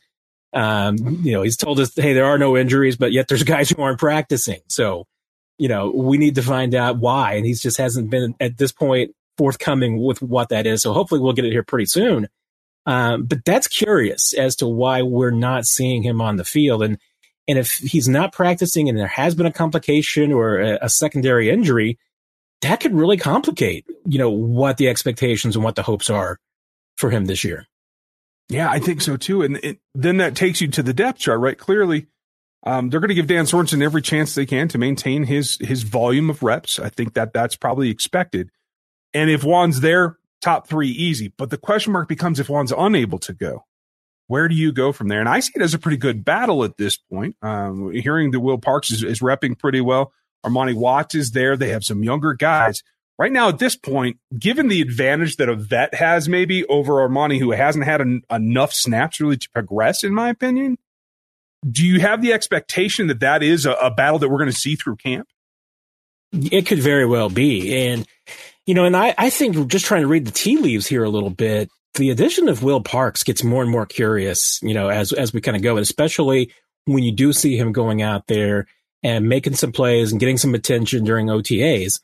Um, 0.53 0.97
you 1.23 1.33
know, 1.33 1.41
he's 1.41 1.57
told 1.57 1.81
us, 1.81 1.95
hey, 1.95 2.13
there 2.13 2.27
are 2.27 2.37
no 2.37 2.57
injuries, 2.59 2.97
but 2.97 3.13
yet 3.13 3.29
there's 3.29 3.43
guys 3.45 3.71
who 3.71 3.81
aren't 3.81 3.99
practicing. 3.99 4.61
So, 4.69 5.07
you 5.57 5.69
know, 5.69 5.91
we 5.91 6.19
need 6.19 6.35
to 6.35 6.43
find 6.43 6.75
out 6.75 6.99
why. 6.99 7.35
And 7.35 7.47
he's 7.47 7.63
just 7.63 7.79
hasn't 7.79 8.11
been 8.11 8.35
at 8.41 8.59
this 8.59 8.73
point 8.73 9.15
forthcoming 9.39 10.03
with 10.03 10.21
what 10.23 10.49
that 10.51 10.67
is. 10.67 10.83
So 10.83 10.93
hopefully 10.93 11.21
we'll 11.21 11.33
get 11.33 11.45
it 11.45 11.53
here 11.53 11.63
pretty 11.63 11.87
soon. 11.87 12.29
Um, 12.87 13.25
but 13.25 13.45
that's 13.45 13.69
curious 13.69 14.33
as 14.35 14.57
to 14.57 14.67
why 14.67 15.03
we're 15.03 15.31
not 15.31 15.67
seeing 15.67 16.03
him 16.03 16.21
on 16.21 16.37
the 16.37 16.45
field. 16.45 16.83
And, 16.83 16.99
and 17.47 17.59
if 17.59 17.75
he's 17.75 18.09
not 18.09 18.33
practicing 18.33 18.89
and 18.89 18.99
there 18.99 19.07
has 19.07 19.35
been 19.35 19.47
a 19.47 19.53
complication 19.53 20.33
or 20.33 20.59
a, 20.59 20.79
a 20.83 20.89
secondary 20.89 21.49
injury, 21.49 21.99
that 22.61 22.81
could 22.81 22.95
really 22.95 23.17
complicate, 23.17 23.85
you 24.07 24.19
know, 24.19 24.31
what 24.31 24.77
the 24.77 24.89
expectations 24.89 25.57
and 25.57 25.65
what 25.65 25.75
the 25.75 25.83
hopes 25.83 26.11
are 26.11 26.39
for 26.97 27.11
him 27.11 27.27
this 27.27 27.45
year. 27.45 27.67
Yeah, 28.49 28.71
I 28.71 28.79
think 28.79 29.01
so 29.01 29.17
too. 29.17 29.43
And 29.43 29.57
it, 29.63 29.79
then 29.95 30.19
that 30.19 30.35
takes 30.37 30.61
you 30.61 30.69
to 30.69 30.83
the 30.83 30.93
depth 30.93 31.19
chart, 31.19 31.41
right? 31.41 31.57
Clearly, 31.59 32.07
um, 32.65 32.91
they're 32.91 33.01
going 33.01 33.09
to 33.09 33.15
give 33.15 33.27
Dan 33.27 33.45
Sorensen 33.45 33.83
every 33.83 34.03
chance 34.03 34.35
they 34.35 34.47
can 34.47 34.69
to 34.69 34.79
maintain 34.79 35.25
his 35.25 35.59
his 35.61 35.83
volume 35.83 36.31
of 36.31 36.43
reps. 36.43 36.79
I 36.79 36.89
think 36.89 37.15
that 37.15 37.33
that's 37.33 37.57
probably 37.57 37.91
expected. 37.91 38.51
And 39.15 39.31
if 39.31 39.43
Juan's 39.43 39.81
there, 39.81 40.19
top 40.41 40.69
three 40.69 40.89
easy. 40.89 41.33
But 41.37 41.51
the 41.51 41.59
question 41.59 41.93
mark 41.93 42.09
becomes 42.09 42.41
if 42.41 42.49
Juan's 42.49 42.73
unable 42.73 43.19
to 43.21 43.33
go, 43.33 43.65
where 44.27 44.49
do 44.49 44.55
you 44.55 44.73
go 44.73 44.93
from 44.93 45.09
there? 45.09 45.21
And 45.21 45.29
I 45.29 45.41
see 45.41 45.53
it 45.55 45.63
as 45.63 45.75
a 45.75 45.79
pretty 45.79 45.97
good 45.97 46.25
battle 46.25 46.65
at 46.65 46.77
this 46.77 46.97
point. 46.97 47.37
Um, 47.43 47.93
hearing 47.93 48.31
that 48.31 48.41
Will 48.41 48.59
Parks 48.59 48.91
is, 48.91 49.03
is 49.03 49.21
repping 49.21 49.59
pretty 49.59 49.81
well. 49.81 50.13
Armani 50.45 50.75
Watts 50.75 51.15
is 51.15 51.33
there. 51.33 51.57
They 51.57 51.69
have 51.69 51.85
some 51.85 52.03
younger 52.03 52.35
guys. 52.35 52.83
Right 53.19 53.31
now, 53.31 53.49
at 53.49 53.59
this 53.59 53.77
point, 53.77 54.19
given 54.37 54.69
the 54.69 54.81
advantage 54.81 55.37
that 55.37 55.49
a 55.49 55.55
vet 55.55 55.95
has 55.95 56.29
maybe 56.29 56.65
over 56.67 56.95
Armani, 56.95 57.39
who 57.39 57.53
hasn't 57.53 57.85
had 57.85 58.01
an, 58.01 58.23
enough 58.31 58.73
snaps 58.73 59.21
really 59.21 59.37
to 59.37 59.51
progress, 59.51 60.03
in 60.03 60.15
my 60.15 60.31
opinion, 60.31 60.79
do 61.71 61.87
you 61.87 62.01
have 62.01 62.23
the 62.23 62.33
expectation 62.33 63.07
that 63.07 63.21
that 63.21 63.43
is 63.43 63.67
a, 63.67 63.73
a 63.75 63.91
battle 63.91 64.19
that 64.19 64.29
we're 64.29 64.39
going 64.39 64.51
to 64.51 64.57
see 64.57 64.75
through 64.75 64.97
camp? 64.97 65.29
It 66.33 66.67
could 66.67 66.81
very 66.81 67.07
well 67.07 67.29
be. 67.29 67.87
And 67.87 68.07
you 68.67 68.75
know, 68.75 68.85
and 68.85 68.97
I, 68.97 69.15
I 69.19 69.31
think 69.31 69.69
just 69.69 69.85
trying 69.85 70.03
to 70.03 70.09
read 70.09 70.25
the 70.25 70.33
tea 70.33 70.57
leaves 70.57 70.87
here 70.87 71.05
a 71.05 71.11
little 71.11 71.31
bit, 71.31 71.71
the 71.95 72.11
addition 72.11 72.49
of 72.49 72.63
Will 72.63 72.81
Parks 72.81 73.23
gets 73.23 73.45
more 73.45 73.63
and 73.63 73.71
more 73.71 73.87
curious, 73.87 74.61
you 74.63 74.75
know, 74.75 74.89
as 74.89 75.13
as 75.13 75.33
we 75.33 75.41
kind 75.41 75.57
of 75.57 75.63
go, 75.63 75.77
and 75.77 75.83
especially 75.83 76.53
when 76.85 77.03
you 77.05 77.13
do 77.13 77.33
see 77.33 77.57
him 77.57 77.73
going 77.73 78.03
out 78.03 78.27
there 78.27 78.67
and 79.03 79.29
making 79.29 79.55
some 79.55 79.73
plays 79.73 80.11
and 80.11 80.21
getting 80.21 80.39
some 80.39 80.55
attention 80.55 81.05
during 81.05 81.27
OTAs. 81.27 82.01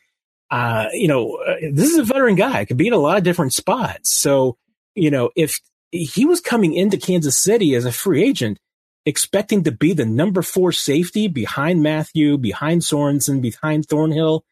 Uh, 0.51 0.87
you 0.93 1.09
know, 1.09 1.37
uh, 1.37 1.57
this 1.73 1.91
is 1.91 1.99
a 1.99 2.05
veteran 2.05 2.35
guy, 2.35 2.65
could 2.65 2.77
be 2.77 2.87
in 2.87 2.93
a 2.93 2.99
lot 2.99 3.19
of 3.19 3.25
different 3.25 3.53
spots. 3.53 4.11
So, 4.11 4.57
you 4.95 5.11
know, 5.11 5.31
if 5.37 5.59
he 5.91 6.25
was 6.25 6.41
coming 6.41 6.75
into 6.75 6.97
Kansas 6.97 7.39
City 7.39 7.75
as 7.75 7.85
a 7.85 7.93
free 7.93 8.23
agent, 8.25 8.59
expecting 9.07 9.65
to 9.65 9.73
be 9.73 9.93
the 9.93 10.07
number 10.07 10.43
four 10.43 10.73
safety 10.73 11.29
behind 11.29 11.83
Mathieu, 11.83 12.39
behind 12.39 12.83
Sorensen, 12.83 13.41
behind 13.41 13.87
Thornhill, 13.87 14.45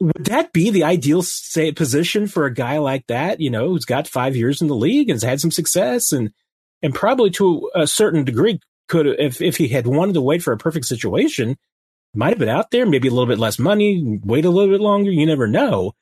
would 0.00 0.26
that 0.26 0.52
be 0.52 0.70
the 0.70 0.84
ideal 0.84 1.22
say, 1.22 1.72
position 1.72 2.26
for 2.26 2.44
a 2.44 2.52
guy 2.52 2.78
like 2.78 3.06
that? 3.06 3.40
You 3.40 3.50
know, 3.50 3.68
who's 3.68 3.84
got 3.84 4.08
five 4.08 4.36
years 4.36 4.60
in 4.60 4.68
the 4.68 4.74
league 4.74 5.08
and 5.08 5.16
has 5.16 5.22
had 5.22 5.40
some 5.40 5.50
success, 5.50 6.12
and 6.12 6.32
and 6.82 6.94
probably 6.94 7.30
to 7.30 7.70
a 7.74 7.86
certain 7.86 8.24
degree 8.24 8.60
could 8.88 9.06
if 9.06 9.40
if 9.40 9.56
he 9.56 9.68
had 9.68 9.86
wanted 9.86 10.14
to 10.14 10.22
wait 10.22 10.42
for 10.42 10.52
a 10.52 10.58
perfect 10.58 10.86
situation, 10.86 11.56
might 12.14 12.30
have 12.30 12.38
been 12.38 12.48
out 12.48 12.70
there. 12.70 12.86
Maybe 12.86 13.08
a 13.08 13.10
little 13.10 13.26
bit 13.26 13.38
less 13.38 13.58
money, 13.58 14.20
wait 14.22 14.44
a 14.44 14.50
little 14.50 14.72
bit 14.72 14.82
longer. 14.82 15.10
You 15.10 15.26
never 15.26 15.46
know, 15.46 15.92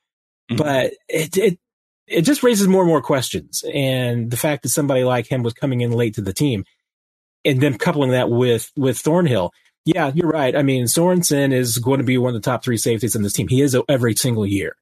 mm-hmm. 0.51 0.57
but 0.57 0.93
it 1.09 1.37
it 1.37 1.59
it 2.07 2.23
just 2.23 2.43
raises 2.43 2.69
more 2.69 2.83
and 2.83 2.89
more 2.89 3.03
questions. 3.03 3.65
And 3.73 4.31
the 4.31 4.37
fact 4.37 4.65
that 4.65 4.71
somebody 4.71 5.05
like 5.05 5.27
him 5.27 5.43
was 5.43 5.55
coming 5.55 5.81
in 5.81 5.93
late 5.93 6.17
to 6.17 6.21
the 6.21 6.33
team, 6.33 6.65
and 7.45 7.61
then 7.61 7.79
coupling 7.79 8.11
that 8.11 8.29
with 8.29 8.73
with 8.77 8.99
Thornhill 8.99 9.53
yeah, 9.85 10.11
you're 10.15 10.29
right. 10.29 10.57
I 10.57 10.63
mean, 10.63 10.85
Sorensen 10.85 11.53
is 11.53 11.79
going 11.79 11.99
to 11.99 12.05
be 12.05 12.17
one 12.17 12.35
of 12.35 12.41
the 12.41 12.45
top 12.45 12.65
three 12.65 12.79
safeties 12.79 13.15
in 13.15 13.23
this 13.23 13.35
team. 13.35 13.49
He 13.49 13.61
is 13.61 13.77
every 13.89 14.15
single 14.15 14.47
year. 14.47 14.77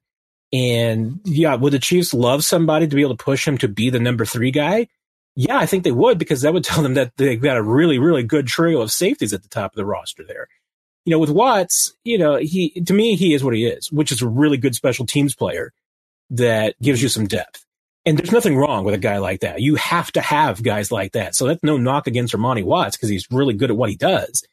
And 0.53 1.19
yeah, 1.25 1.55
would 1.55 1.73
the 1.73 1.79
Chiefs 1.79 2.13
love 2.13 2.45
somebody 2.45 2.87
to 2.87 2.95
be 2.95 3.01
able 3.01 3.17
to 3.17 3.23
push 3.23 3.47
him 3.47 3.57
to 3.57 3.67
be 3.67 3.89
the 3.89 3.99
number 3.99 4.23
three 4.23 4.51
guy? 4.51 4.87
Yeah, 5.35 5.57
I 5.57 5.65
think 5.65 5.83
they 5.83 5.91
would 5.91 6.19
because 6.19 6.41
that 6.41 6.53
would 6.53 6.63
tell 6.65 6.83
them 6.83 6.93
that 6.93 7.11
they've 7.17 7.41
got 7.41 7.57
a 7.57 7.63
really, 7.63 7.97
really 7.97 8.23
good 8.23 8.47
trio 8.47 8.81
of 8.81 8.91
safeties 8.91 9.33
at 9.33 9.43
the 9.43 9.49
top 9.49 9.73
of 9.73 9.75
the 9.75 9.85
roster 9.85 10.23
there. 10.25 10.47
You 11.05 11.11
know, 11.11 11.19
with 11.19 11.31
Watts, 11.31 11.93
you 12.05 12.17
know, 12.17 12.37
he, 12.37 12.69
to 12.85 12.93
me, 12.93 13.15
he 13.15 13.33
is 13.33 13.43
what 13.43 13.53
he 13.53 13.65
is, 13.65 13.91
which 13.91 14.11
is 14.11 14.21
a 14.21 14.27
really 14.27 14.55
good 14.55 14.73
special 14.73 15.05
teams 15.05 15.35
player 15.35 15.73
that 16.29 16.75
gives 16.81 17.01
you 17.01 17.09
some 17.09 17.27
depth. 17.27 17.65
And 18.05 18.17
there's 18.17 18.31
nothing 18.31 18.57
wrong 18.57 18.85
with 18.85 18.93
a 18.93 18.99
guy 18.99 19.17
like 19.17 19.41
that. 19.41 19.59
You 19.59 19.75
have 19.75 20.11
to 20.13 20.21
have 20.21 20.63
guys 20.63 20.93
like 20.93 21.11
that. 21.13 21.35
So 21.35 21.47
that's 21.47 21.63
no 21.63 21.77
knock 21.77 22.07
against 22.07 22.33
Armani 22.33 22.63
Watts 22.63 22.95
because 22.95 23.09
he's 23.09 23.27
really 23.31 23.53
good 23.53 23.69
at 23.69 23.75
what 23.75 23.89
he 23.89 23.97
does. 23.97 24.45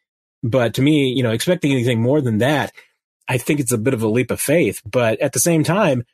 But 0.42 0.74
to 0.74 0.82
me, 0.82 1.12
you 1.12 1.22
know, 1.22 1.30
expecting 1.30 1.72
anything 1.72 2.00
more 2.00 2.20
than 2.20 2.38
that, 2.38 2.72
I 3.28 3.38
think 3.38 3.60
it's 3.60 3.72
a 3.72 3.78
bit 3.78 3.94
of 3.94 4.02
a 4.02 4.08
leap 4.08 4.30
of 4.30 4.40
faith. 4.40 4.80
But 4.84 5.20
at 5.20 5.32
the 5.32 5.40
same 5.40 5.64
time, 5.64 6.04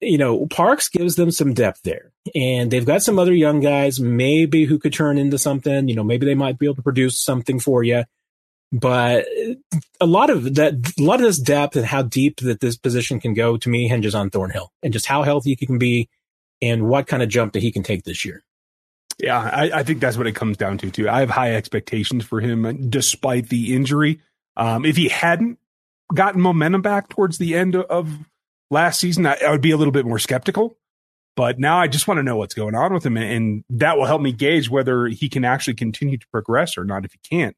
you 0.00 0.18
know, 0.18 0.46
Parks 0.46 0.88
gives 0.88 1.16
them 1.16 1.30
some 1.30 1.54
depth 1.54 1.82
there. 1.82 2.12
And 2.34 2.70
they've 2.70 2.84
got 2.84 3.02
some 3.02 3.18
other 3.18 3.34
young 3.34 3.60
guys, 3.60 4.00
maybe 4.00 4.64
who 4.64 4.78
could 4.78 4.92
turn 4.92 5.18
into 5.18 5.38
something. 5.38 5.88
You 5.88 5.94
know, 5.94 6.04
maybe 6.04 6.26
they 6.26 6.34
might 6.34 6.58
be 6.58 6.66
able 6.66 6.76
to 6.76 6.82
produce 6.82 7.18
something 7.20 7.60
for 7.60 7.82
you. 7.82 8.04
But 8.72 9.26
a 10.00 10.06
lot 10.06 10.30
of 10.30 10.56
that, 10.56 10.74
a 10.98 11.02
lot 11.02 11.20
of 11.20 11.26
this 11.26 11.38
depth 11.38 11.76
and 11.76 11.86
how 11.86 12.02
deep 12.02 12.40
that 12.40 12.60
this 12.60 12.76
position 12.76 13.20
can 13.20 13.34
go 13.34 13.56
to 13.56 13.68
me 13.68 13.86
hinges 13.86 14.14
on 14.14 14.30
Thornhill 14.30 14.72
and 14.82 14.92
just 14.92 15.06
how 15.06 15.22
healthy 15.22 15.50
he 15.50 15.66
can 15.66 15.78
be 15.78 16.08
and 16.60 16.88
what 16.88 17.06
kind 17.06 17.22
of 17.22 17.28
jump 17.28 17.52
that 17.52 17.62
he 17.62 17.70
can 17.70 17.82
take 17.82 18.04
this 18.04 18.24
year. 18.24 18.42
Yeah, 19.18 19.38
I, 19.38 19.70
I, 19.78 19.82
think 19.84 20.00
that's 20.00 20.16
what 20.16 20.26
it 20.26 20.34
comes 20.34 20.56
down 20.56 20.78
to 20.78 20.90
too. 20.90 21.08
I 21.08 21.20
have 21.20 21.30
high 21.30 21.54
expectations 21.54 22.24
for 22.24 22.40
him 22.40 22.90
despite 22.90 23.48
the 23.48 23.74
injury. 23.74 24.20
Um, 24.56 24.84
if 24.84 24.96
he 24.96 25.08
hadn't 25.08 25.58
gotten 26.12 26.40
momentum 26.40 26.82
back 26.82 27.08
towards 27.08 27.38
the 27.38 27.54
end 27.54 27.76
of 27.76 28.10
last 28.70 29.00
season, 29.00 29.26
I, 29.26 29.36
I, 29.46 29.50
would 29.50 29.60
be 29.60 29.70
a 29.70 29.76
little 29.76 29.92
bit 29.92 30.04
more 30.04 30.18
skeptical. 30.18 30.76
But 31.36 31.58
now 31.58 31.78
I 31.78 31.88
just 31.88 32.06
want 32.06 32.18
to 32.18 32.22
know 32.22 32.36
what's 32.36 32.54
going 32.54 32.74
on 32.74 32.92
with 32.92 33.04
him, 33.04 33.16
and 33.16 33.64
that 33.70 33.96
will 33.96 34.04
help 34.04 34.22
me 34.22 34.32
gauge 34.32 34.70
whether 34.70 35.06
he 35.06 35.28
can 35.28 35.44
actually 35.44 35.74
continue 35.74 36.16
to 36.16 36.26
progress 36.28 36.78
or 36.78 36.84
not. 36.84 37.04
If 37.04 37.12
he 37.12 37.18
can't, 37.28 37.56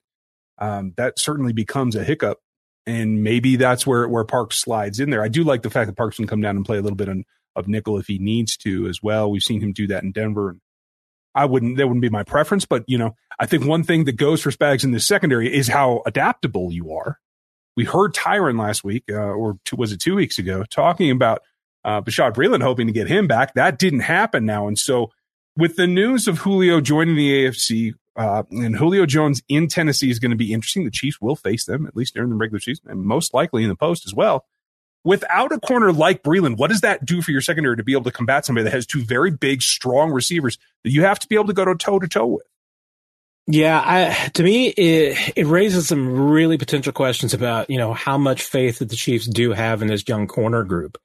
um, 0.58 0.94
that 0.96 1.18
certainly 1.18 1.52
becomes 1.52 1.94
a 1.94 2.02
hiccup, 2.02 2.40
and 2.86 3.22
maybe 3.22 3.56
that's 3.56 3.86
where 3.86 4.08
where 4.08 4.24
Parks 4.24 4.60
slides 4.60 4.98
in 4.98 5.10
there. 5.10 5.22
I 5.22 5.28
do 5.28 5.44
like 5.44 5.60
the 5.60 5.68
fact 5.68 5.88
that 5.88 5.96
Parks 5.96 6.16
can 6.16 6.26
come 6.26 6.40
down 6.40 6.56
and 6.56 6.64
play 6.64 6.78
a 6.78 6.82
little 6.82 6.96
bit 6.96 7.10
on, 7.10 7.24
of 7.54 7.68
nickel 7.68 7.98
if 7.98 8.06
he 8.06 8.18
needs 8.18 8.56
to 8.58 8.86
as 8.88 9.02
well. 9.02 9.30
We've 9.30 9.42
seen 9.42 9.60
him 9.60 9.74
do 9.74 9.86
that 9.88 10.02
in 10.02 10.12
Denver, 10.12 10.50
and 10.50 10.60
I 11.36 11.44
wouldn't, 11.44 11.76
that 11.76 11.86
wouldn't 11.86 12.02
be 12.02 12.08
my 12.08 12.22
preference, 12.22 12.64
but 12.64 12.82
you 12.88 12.96
know, 12.96 13.14
I 13.38 13.44
think 13.44 13.66
one 13.66 13.84
thing 13.84 14.04
that 14.04 14.16
goes 14.16 14.40
for 14.40 14.50
Spags 14.50 14.84
in 14.84 14.92
this 14.92 15.06
secondary 15.06 15.54
is 15.54 15.68
how 15.68 16.02
adaptable 16.06 16.72
you 16.72 16.92
are. 16.94 17.20
We 17.76 17.84
heard 17.84 18.14
Tyrann 18.14 18.58
last 18.58 18.82
week, 18.82 19.04
uh, 19.10 19.16
or 19.16 19.58
two, 19.66 19.76
was 19.76 19.92
it 19.92 20.00
two 20.00 20.14
weeks 20.14 20.38
ago, 20.38 20.64
talking 20.70 21.10
about 21.10 21.42
uh, 21.84 22.00
Bashaud 22.00 22.32
Breeland 22.32 22.62
hoping 22.62 22.86
to 22.86 22.92
get 22.92 23.06
him 23.06 23.26
back. 23.26 23.52
That 23.54 23.78
didn't 23.78 24.00
happen 24.00 24.46
now. 24.46 24.66
And 24.66 24.78
so 24.78 25.12
with 25.58 25.76
the 25.76 25.86
news 25.86 26.26
of 26.26 26.38
Julio 26.38 26.80
joining 26.80 27.16
the 27.16 27.44
AFC, 27.44 27.92
uh, 28.16 28.44
and 28.50 28.74
Julio 28.74 29.04
Jones 29.04 29.42
in 29.46 29.68
Tennessee 29.68 30.10
is 30.10 30.18
going 30.18 30.30
to 30.30 30.38
be 30.38 30.54
interesting. 30.54 30.86
The 30.86 30.90
Chiefs 30.90 31.20
will 31.20 31.36
face 31.36 31.66
them, 31.66 31.86
at 31.86 31.94
least 31.94 32.14
during 32.14 32.30
the 32.30 32.36
regular 32.36 32.60
season, 32.60 32.86
and 32.88 33.02
most 33.02 33.34
likely 33.34 33.62
in 33.62 33.68
the 33.68 33.76
post 33.76 34.06
as 34.06 34.14
well 34.14 34.46
without 35.06 35.52
a 35.52 35.60
corner 35.60 35.92
like 35.92 36.22
Breeland, 36.24 36.58
what 36.58 36.68
does 36.68 36.80
that 36.80 37.04
do 37.06 37.22
for 37.22 37.30
your 37.30 37.40
secondary 37.40 37.76
to 37.76 37.84
be 37.84 37.92
able 37.92 38.04
to 38.04 38.10
combat 38.10 38.44
somebody 38.44 38.64
that 38.64 38.72
has 38.72 38.84
two 38.84 39.02
very 39.04 39.30
big, 39.30 39.62
strong 39.62 40.10
receivers 40.10 40.58
that 40.82 40.90
you 40.90 41.04
have 41.04 41.20
to 41.20 41.28
be 41.28 41.36
able 41.36 41.46
to 41.46 41.52
go 41.52 41.64
to 41.64 41.76
toe 41.76 42.00
to 42.00 42.08
toe 42.08 42.26
with? 42.26 42.46
Yeah, 43.46 43.80
I, 43.80 44.28
to 44.30 44.42
me, 44.42 44.68
it, 44.70 45.34
it 45.36 45.46
raises 45.46 45.86
some 45.86 46.28
really 46.28 46.58
potential 46.58 46.92
questions 46.92 47.32
about, 47.32 47.70
you 47.70 47.78
know, 47.78 47.94
how 47.94 48.18
much 48.18 48.42
faith 48.42 48.80
that 48.80 48.88
the 48.88 48.96
Chiefs 48.96 49.28
do 49.28 49.52
have 49.52 49.80
in 49.80 49.88
this 49.88 50.06
young 50.08 50.26
corner 50.26 50.64
group. 50.64 50.98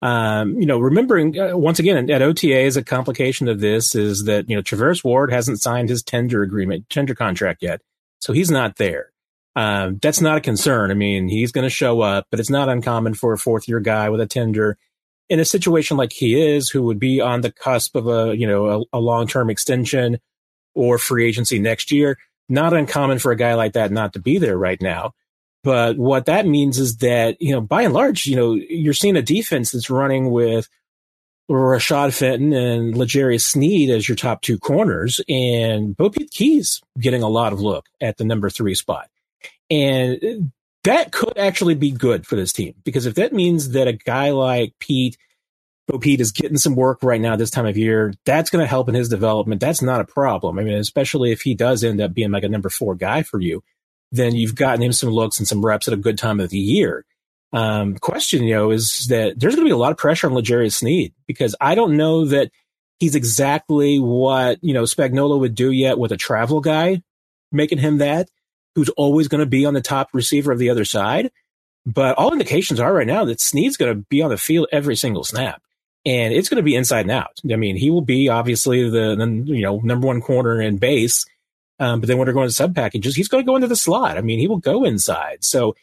Um, 0.00 0.54
you 0.54 0.66
know, 0.66 0.78
remembering 0.78 1.38
uh, 1.38 1.56
once 1.56 1.80
again 1.80 2.08
at 2.08 2.22
OTA 2.22 2.60
is 2.60 2.76
a 2.76 2.84
complication 2.84 3.48
of 3.48 3.58
this 3.58 3.96
is 3.96 4.24
that, 4.26 4.48
you 4.48 4.54
know, 4.54 4.62
Charvarius 4.62 5.02
Ward 5.02 5.32
hasn't 5.32 5.60
signed 5.60 5.88
his 5.88 6.04
tender 6.04 6.42
agreement, 6.42 6.88
tender 6.88 7.16
contract 7.16 7.62
yet. 7.62 7.82
So 8.20 8.32
he's 8.32 8.50
not 8.50 8.76
there. 8.76 9.09
Um, 9.56 9.98
that's 10.00 10.20
not 10.20 10.38
a 10.38 10.40
concern. 10.40 10.90
I 10.90 10.94
mean, 10.94 11.28
he's 11.28 11.52
going 11.52 11.64
to 11.64 11.70
show 11.70 12.00
up, 12.00 12.26
but 12.30 12.40
it's 12.40 12.50
not 12.50 12.68
uncommon 12.68 13.14
for 13.14 13.32
a 13.32 13.38
fourth 13.38 13.68
year 13.68 13.80
guy 13.80 14.08
with 14.08 14.20
a 14.20 14.26
tender 14.26 14.78
in 15.28 15.40
a 15.40 15.44
situation 15.44 15.96
like 15.96 16.12
he 16.12 16.40
is, 16.40 16.70
who 16.70 16.82
would 16.82 16.98
be 16.98 17.20
on 17.20 17.40
the 17.40 17.52
cusp 17.52 17.96
of 17.96 18.06
a, 18.06 18.36
you 18.36 18.46
know, 18.46 18.86
a, 18.92 18.98
a 18.98 19.00
long 19.00 19.26
term 19.26 19.50
extension 19.50 20.18
or 20.74 20.98
free 20.98 21.26
agency 21.26 21.58
next 21.58 21.90
year. 21.90 22.18
Not 22.48 22.72
uncommon 22.72 23.18
for 23.18 23.32
a 23.32 23.36
guy 23.36 23.54
like 23.54 23.74
that 23.74 23.92
not 23.92 24.12
to 24.14 24.20
be 24.20 24.38
there 24.38 24.58
right 24.58 24.80
now. 24.80 25.12
But 25.62 25.98
what 25.98 26.26
that 26.26 26.46
means 26.46 26.78
is 26.78 26.96
that, 26.98 27.40
you 27.40 27.52
know, 27.52 27.60
by 27.60 27.82
and 27.82 27.92
large, 27.92 28.26
you 28.26 28.34
know, 28.34 28.54
you're 28.54 28.94
seeing 28.94 29.16
a 29.16 29.22
defense 29.22 29.72
that's 29.72 29.90
running 29.90 30.30
with 30.30 30.68
Rashad 31.50 32.16
Fenton 32.16 32.52
and 32.52 32.96
L'Jarius 32.96 33.42
Sneed 33.42 33.90
as 33.90 34.08
your 34.08 34.16
top 34.16 34.40
two 34.40 34.58
corners, 34.58 35.20
and 35.28 35.96
BoPete 35.96 36.30
Keyes 36.30 36.80
getting 36.98 37.22
a 37.22 37.28
lot 37.28 37.52
of 37.52 37.60
look 37.60 37.88
at 38.00 38.16
the 38.16 38.24
number 38.24 38.48
three 38.48 38.74
spot. 38.74 39.08
And 39.70 40.52
that 40.84 41.12
could 41.12 41.38
actually 41.38 41.74
be 41.74 41.90
good 41.90 42.26
for 42.26 42.36
this 42.36 42.52
team 42.52 42.74
because 42.84 43.06
if 43.06 43.14
that 43.14 43.32
means 43.32 43.70
that 43.70 43.86
a 43.86 43.92
guy 43.92 44.30
like 44.30 44.74
Pete, 44.78 45.16
Bo 45.86 45.98
Pete 45.98 46.20
is 46.20 46.32
getting 46.32 46.56
some 46.56 46.74
work 46.74 47.02
right 47.02 47.20
now 47.20 47.36
this 47.36 47.50
time 47.50 47.66
of 47.66 47.76
year, 47.76 48.14
that's 48.24 48.50
going 48.50 48.62
to 48.62 48.68
help 48.68 48.88
in 48.88 48.94
his 48.94 49.08
development. 49.08 49.60
That's 49.60 49.82
not 49.82 50.00
a 50.00 50.04
problem. 50.04 50.58
I 50.58 50.62
mean, 50.62 50.78
especially 50.78 51.32
if 51.32 51.42
he 51.42 51.54
does 51.54 51.84
end 51.84 52.00
up 52.00 52.14
being 52.14 52.30
like 52.30 52.44
a 52.44 52.48
number 52.48 52.70
four 52.70 52.94
guy 52.94 53.22
for 53.22 53.40
you, 53.40 53.62
then 54.12 54.34
you've 54.34 54.54
gotten 54.54 54.82
him 54.82 54.92
some 54.92 55.10
looks 55.10 55.38
and 55.38 55.46
some 55.46 55.64
reps 55.64 55.86
at 55.86 55.94
a 55.94 55.98
good 55.98 56.18
time 56.18 56.40
of 56.40 56.50
the 56.50 56.58
year. 56.58 57.04
Um, 57.52 57.96
question, 57.98 58.44
you 58.44 58.54
know, 58.54 58.70
is 58.70 59.06
that 59.08 59.38
there's 59.38 59.56
going 59.56 59.66
to 59.66 59.70
be 59.70 59.74
a 59.74 59.76
lot 59.76 59.92
of 59.92 59.98
pressure 59.98 60.28
on 60.28 60.34
L'Jarius 60.34 60.74
Sneed 60.74 61.12
because 61.26 61.56
I 61.60 61.74
don't 61.74 61.96
know 61.96 62.24
that 62.26 62.50
he's 63.00 63.16
exactly 63.16 63.98
what, 63.98 64.58
you 64.62 64.72
know, 64.72 64.84
Spagnuolo 64.84 65.40
would 65.40 65.56
do 65.56 65.70
yet 65.70 65.98
with 65.98 66.12
a 66.12 66.16
travel 66.16 66.60
guy, 66.60 67.02
making 67.50 67.78
him 67.78 67.98
that 67.98 68.28
who's 68.74 68.88
always 68.90 69.28
going 69.28 69.40
to 69.40 69.46
be 69.46 69.66
on 69.66 69.74
the 69.74 69.80
top 69.80 70.10
receiver 70.12 70.52
of 70.52 70.58
the 70.58 70.70
other 70.70 70.84
side. 70.84 71.30
But 71.86 72.16
all 72.18 72.32
indications 72.32 72.78
are 72.78 72.92
right 72.92 73.06
now 73.06 73.24
that 73.24 73.40
Sneed's 73.40 73.76
going 73.76 73.94
to 73.94 74.06
be 74.08 74.22
on 74.22 74.30
the 74.30 74.36
field 74.36 74.68
every 74.70 74.96
single 74.96 75.24
snap. 75.24 75.62
And 76.06 76.32
it's 76.32 76.48
going 76.48 76.56
to 76.56 76.62
be 76.62 76.76
inside 76.76 77.02
and 77.02 77.10
out. 77.10 77.40
I 77.50 77.56
mean, 77.56 77.76
he 77.76 77.90
will 77.90 78.00
be 78.00 78.28
obviously 78.28 78.88
the, 78.88 79.16
the 79.16 79.54
you 79.54 79.62
know 79.62 79.80
number 79.80 80.06
one 80.06 80.20
corner 80.22 80.60
in 80.60 80.78
base, 80.78 81.26
um, 81.78 82.00
but 82.00 82.06
then 82.06 82.18
when 82.18 82.26
they're 82.26 82.34
going 82.34 82.48
to 82.48 82.54
sub 82.54 82.74
packages, 82.74 83.16
he's 83.16 83.28
going 83.28 83.42
to 83.42 83.46
go 83.46 83.56
into 83.56 83.68
the 83.68 83.76
slot. 83.76 84.18
I 84.18 84.20
mean, 84.20 84.38
he 84.38 84.46
will 84.48 84.58
go 84.58 84.84
inside. 84.84 85.44
So 85.44 85.74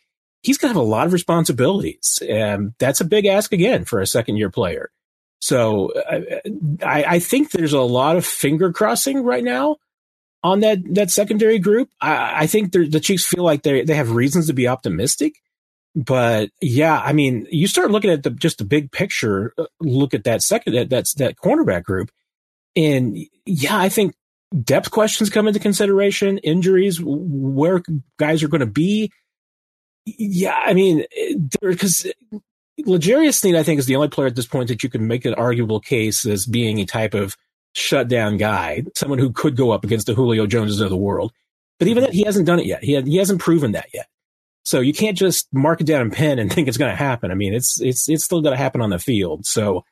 he's 0.44 0.58
going 0.58 0.72
to 0.72 0.80
have 0.80 0.86
a 0.86 0.90
lot 0.90 1.08
of 1.08 1.14
responsibilities. 1.14 2.22
And 2.28 2.74
that's 2.78 3.02
a 3.02 3.06
big 3.06 3.26
ask 3.26 3.52
again 3.52 3.84
for 3.84 4.00
a 4.00 4.08
second 4.08 4.38
year 4.38 4.50
player. 4.52 4.92
So 5.40 5.92
I, 6.82 7.04
I, 7.04 7.20
think 7.20 7.52
there's 7.52 7.74
a 7.74 7.82
lot 7.82 8.16
of 8.16 8.26
finger 8.26 8.74
crossing 8.74 9.22
right 9.22 9.44
now 9.44 9.78
on 10.44 10.60
that 10.62 10.80
that 10.96 11.12
secondary 11.12 11.60
group. 11.60 11.90
I, 12.02 12.44
I 12.44 12.48
think 12.48 12.72
the 12.72 13.00
Chiefs 13.00 13.26
feel 13.26 13.44
like 13.44 13.64
they 13.64 13.84
they 13.84 13.96
have 13.96 14.12
reasons 14.12 14.48
to 14.48 14.54
be 14.54 14.68
optimistic. 14.68 15.34
But 15.96 16.52
yeah, 16.62 17.00
I 17.00 17.14
mean, 17.14 17.48
you 17.50 17.68
start 17.68 17.92
looking 17.92 18.12
at 18.12 18.24
the 18.24 18.30
just 18.30 18.60
the 18.60 18.66
big 18.66 18.92
picture. 18.92 19.54
Uh, 19.58 19.66
look 19.80 20.14
at 20.14 20.26
that 20.26 20.44
second 20.44 20.74
that 20.74 20.90
that's 20.90 21.16
that 21.16 21.38
cornerback 21.38 21.84
group, 21.84 22.12
and 22.76 23.18
yeah, 23.46 23.78
I 23.78 23.90
think 23.90 24.14
depth 24.64 24.92
questions 24.92 25.30
come 25.30 25.48
into 25.48 25.60
consideration. 25.60 26.38
Injuries, 26.40 27.00
where 27.02 27.82
guys 28.20 28.44
are 28.44 28.48
going 28.48 28.62
to 28.62 28.68
be. 28.68 29.12
Yeah, 30.06 30.56
I 30.56 30.74
mean, 30.74 31.04
because 31.60 32.06
L'Jarius 32.86 33.40
Sneed, 33.40 33.56
I 33.56 33.64
think, 33.64 33.80
is 33.80 33.88
the 33.88 33.96
only 33.96 34.08
player 34.08 34.28
at 34.28 34.36
this 34.36 34.46
point 34.46 34.70
that 34.70 34.84
you 34.84 34.90
can 34.90 35.08
make 35.08 35.26
an 35.26 35.34
arguable 35.34 35.80
case 35.80 36.26
as 36.26 36.46
being 36.46 36.80
a 36.80 36.86
type 36.86 37.14
of 37.14 37.36
shutdown 37.78 38.38
guy, 38.38 38.84
someone 38.96 39.20
who 39.20 39.32
could 39.32 39.56
go 39.56 39.72
up 39.72 39.84
against 39.84 40.08
the 40.08 40.14
Julio 40.14 40.48
Joneses 40.48 40.82
of 40.82 40.90
the 40.90 40.98
world. 40.98 41.32
But 41.80 41.88
even 41.88 42.04
that, 42.04 42.14
he 42.14 42.24
hasn't 42.24 42.48
done 42.48 42.60
it 42.60 42.66
yet. 42.66 42.84
He, 42.84 43.00
he 43.02 43.18
hasn't 43.18 43.40
proven 43.40 43.74
that 43.74 43.88
yet. 43.94 44.08
So 44.66 44.80
you 44.80 44.94
can't 44.94 45.18
just 45.18 45.48
mark 45.54 45.80
it 45.80 45.88
down 45.88 46.02
in 46.02 46.12
pen 46.12 46.40
and 46.40 46.52
think 46.54 46.68
it's 46.68 46.78
going 46.78 46.92
to 46.92 46.96
happen. 46.96 47.32
I 47.32 47.36
mean, 47.36 47.54
it's 47.54 47.80
it's 47.80 48.10
it's 48.10 48.24
still 48.24 48.42
going 48.42 48.54
to 48.54 48.62
happen 48.62 48.82
on 48.82 48.90
the 48.90 49.00
field. 49.00 49.46
So, 49.46 49.86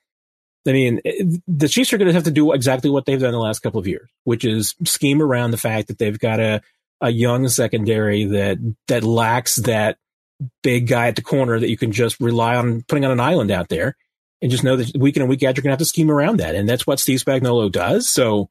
I 0.68 0.72
mean, 0.72 1.00
eh, 1.06 1.24
the 1.48 1.68
Chiefs 1.68 1.94
are 1.94 1.98
going 1.98 2.08
to 2.08 2.14
have 2.14 2.24
to 2.24 2.32
do 2.32 2.52
exactly 2.54 2.90
what 2.90 3.06
they've 3.06 3.20
done 3.20 3.32
the 3.32 3.38
last 3.38 3.60
couple 3.60 3.80
of 3.80 3.88
years, 3.88 4.10
which 4.24 4.44
is 4.44 4.76
scheme 4.84 5.22
around 5.22 5.52
the 5.52 5.58
fact 5.58 5.88
that 5.88 6.00
they've 6.00 6.20
got 6.20 6.40
a 6.40 6.62
a 7.02 7.10
young 7.10 7.48
secondary 7.48 8.26
that 8.26 8.58
that 8.88 9.04
lacks 9.04 9.58
that 9.58 9.98
big 10.64 10.88
guy 10.88 11.08
at 11.08 11.16
the 11.16 11.22
corner 11.22 11.60
that 11.60 11.70
you 11.70 11.78
can 11.78 11.92
just 11.92 12.20
rely 12.20 12.56
on 12.56 12.84
putting 12.88 13.06
on 13.06 13.12
an 13.12 13.20
island 13.20 13.52
out 13.52 13.70
there 13.70 13.96
and 14.42 14.52
just 14.52 14.64
know 14.64 14.76
that 14.76 14.96
week 14.98 15.16
in 15.16 15.22
and 15.22 15.30
week 15.30 15.44
out 15.44 15.56
you're 15.56 15.64
going 15.64 15.70
to 15.70 15.72
have 15.72 15.80
to 15.80 15.86
scheme 15.86 16.12
around 16.12 16.38
that. 16.38 16.56
And 16.56 16.68
that's 16.68 16.86
what 16.86 17.00
Steve 17.00 17.24
Spagnuolo 17.24 17.72
does. 17.72 18.10
So 18.10 18.50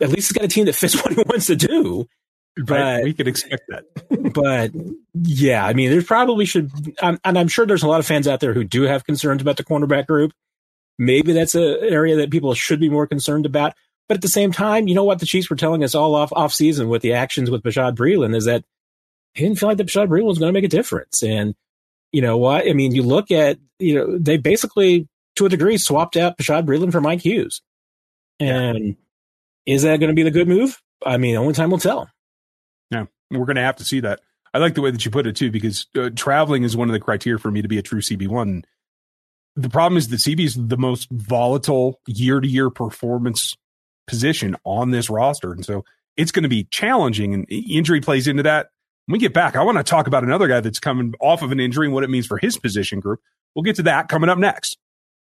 at 0.00 0.08
least 0.08 0.28
he's 0.28 0.32
got 0.32 0.44
a 0.44 0.48
team 0.48 0.66
that 0.66 0.74
fits 0.74 0.94
what 1.02 1.12
he 1.12 1.22
wants 1.22 1.46
to 1.46 1.56
do. 1.56 2.08
But 2.56 2.80
right. 2.80 3.04
we 3.04 3.14
could 3.14 3.28
expect 3.28 3.62
that. 3.68 3.84
but 4.34 4.72
yeah, 5.14 5.64
I 5.64 5.72
mean, 5.72 5.90
there's 5.90 6.04
probably 6.04 6.44
should, 6.44 6.70
um, 7.00 7.18
and 7.24 7.38
I'm 7.38 7.48
sure 7.48 7.64
there's 7.64 7.84
a 7.84 7.88
lot 7.88 8.00
of 8.00 8.06
fans 8.06 8.26
out 8.26 8.40
there 8.40 8.54
who 8.54 8.64
do 8.64 8.82
have 8.82 9.04
concerns 9.04 9.40
about 9.40 9.56
the 9.56 9.64
cornerback 9.64 10.06
group. 10.06 10.32
Maybe 10.98 11.32
that's 11.32 11.54
an 11.54 11.78
area 11.80 12.16
that 12.16 12.30
people 12.30 12.52
should 12.54 12.80
be 12.80 12.90
more 12.90 13.06
concerned 13.06 13.46
about. 13.46 13.74
But 14.08 14.16
at 14.16 14.22
the 14.22 14.28
same 14.28 14.50
time, 14.50 14.88
you 14.88 14.94
know 14.94 15.04
what 15.04 15.20
the 15.20 15.26
Chiefs 15.26 15.48
were 15.48 15.56
telling 15.56 15.84
us 15.84 15.94
all 15.94 16.16
off 16.16 16.32
off 16.32 16.52
season 16.52 16.88
with 16.88 17.00
the 17.00 17.12
actions 17.12 17.48
with 17.48 17.62
Bashaud 17.62 17.94
Breeland 17.94 18.34
is 18.34 18.44
that 18.46 18.64
he 19.34 19.44
didn't 19.44 19.58
feel 19.58 19.68
like 19.68 19.78
the 19.78 19.84
Bashaud 19.84 20.08
Breeland 20.08 20.26
was 20.26 20.38
going 20.38 20.52
to 20.52 20.52
make 20.52 20.64
a 20.64 20.68
difference. 20.68 21.22
And 21.22 21.54
you 22.12 22.22
know 22.22 22.36
what? 22.36 22.68
I 22.68 22.72
mean, 22.72 22.94
you 22.94 23.02
look 23.02 23.30
at 23.30 23.58
you 23.78 23.94
know 23.94 24.18
they 24.18 24.36
basically 24.36 25.08
to 25.36 25.46
a 25.46 25.48
degree 25.48 25.78
swapped 25.78 26.16
out 26.16 26.38
Bashaud 26.38 26.66
Breeland 26.66 26.92
for 26.92 27.00
Mike 27.00 27.22
Hughes, 27.22 27.62
and 28.38 28.78
yeah. 28.78 29.74
is 29.74 29.82
that 29.82 30.00
going 30.00 30.08
to 30.10 30.14
be 30.14 30.22
the 30.22 30.30
good 30.30 30.48
move? 30.48 30.80
I 31.04 31.16
mean, 31.16 31.36
only 31.36 31.54
time 31.54 31.70
will 31.70 31.78
tell. 31.78 32.10
Yeah, 32.90 33.06
we're 33.30 33.46
going 33.46 33.56
to 33.56 33.62
have 33.62 33.76
to 33.76 33.84
see 33.84 34.00
that. 34.00 34.20
I 34.52 34.58
like 34.58 34.74
the 34.74 34.82
way 34.82 34.90
that 34.90 35.04
you 35.04 35.10
put 35.10 35.26
it 35.26 35.36
too, 35.36 35.50
because 35.50 35.86
uh, 35.96 36.10
traveling 36.14 36.64
is 36.64 36.76
one 36.76 36.88
of 36.88 36.92
the 36.92 37.00
criteria 37.00 37.38
for 37.38 37.50
me 37.50 37.62
to 37.62 37.68
be 37.68 37.78
a 37.78 37.82
true 37.82 38.00
CB 38.00 38.28
one. 38.28 38.64
The 39.56 39.70
problem 39.70 39.96
is 39.96 40.08
that 40.08 40.16
CB 40.16 40.40
is 40.40 40.56
the 40.56 40.76
most 40.76 41.08
volatile 41.10 42.00
year 42.06 42.40
to 42.40 42.48
year 42.48 42.70
performance 42.70 43.56
position 44.06 44.56
on 44.64 44.90
this 44.90 45.08
roster, 45.08 45.52
and 45.52 45.64
so 45.64 45.84
it's 46.16 46.32
going 46.32 46.42
to 46.42 46.48
be 46.48 46.64
challenging. 46.64 47.34
And 47.34 47.46
injury 47.50 48.00
plays 48.00 48.26
into 48.26 48.42
that. 48.42 48.70
When 49.10 49.18
we 49.18 49.22
get 49.22 49.34
back, 49.34 49.56
I 49.56 49.64
want 49.64 49.76
to 49.76 49.82
talk 49.82 50.06
about 50.06 50.22
another 50.22 50.46
guy 50.46 50.60
that's 50.60 50.78
coming 50.78 51.14
off 51.18 51.42
of 51.42 51.50
an 51.50 51.58
injury 51.58 51.86
and 51.86 51.92
what 51.92 52.04
it 52.04 52.10
means 52.10 52.28
for 52.28 52.38
his 52.38 52.56
position 52.56 53.00
group. 53.00 53.20
We'll 53.56 53.64
get 53.64 53.74
to 53.76 53.82
that 53.82 54.08
coming 54.08 54.30
up 54.30 54.38
next. 54.38 54.78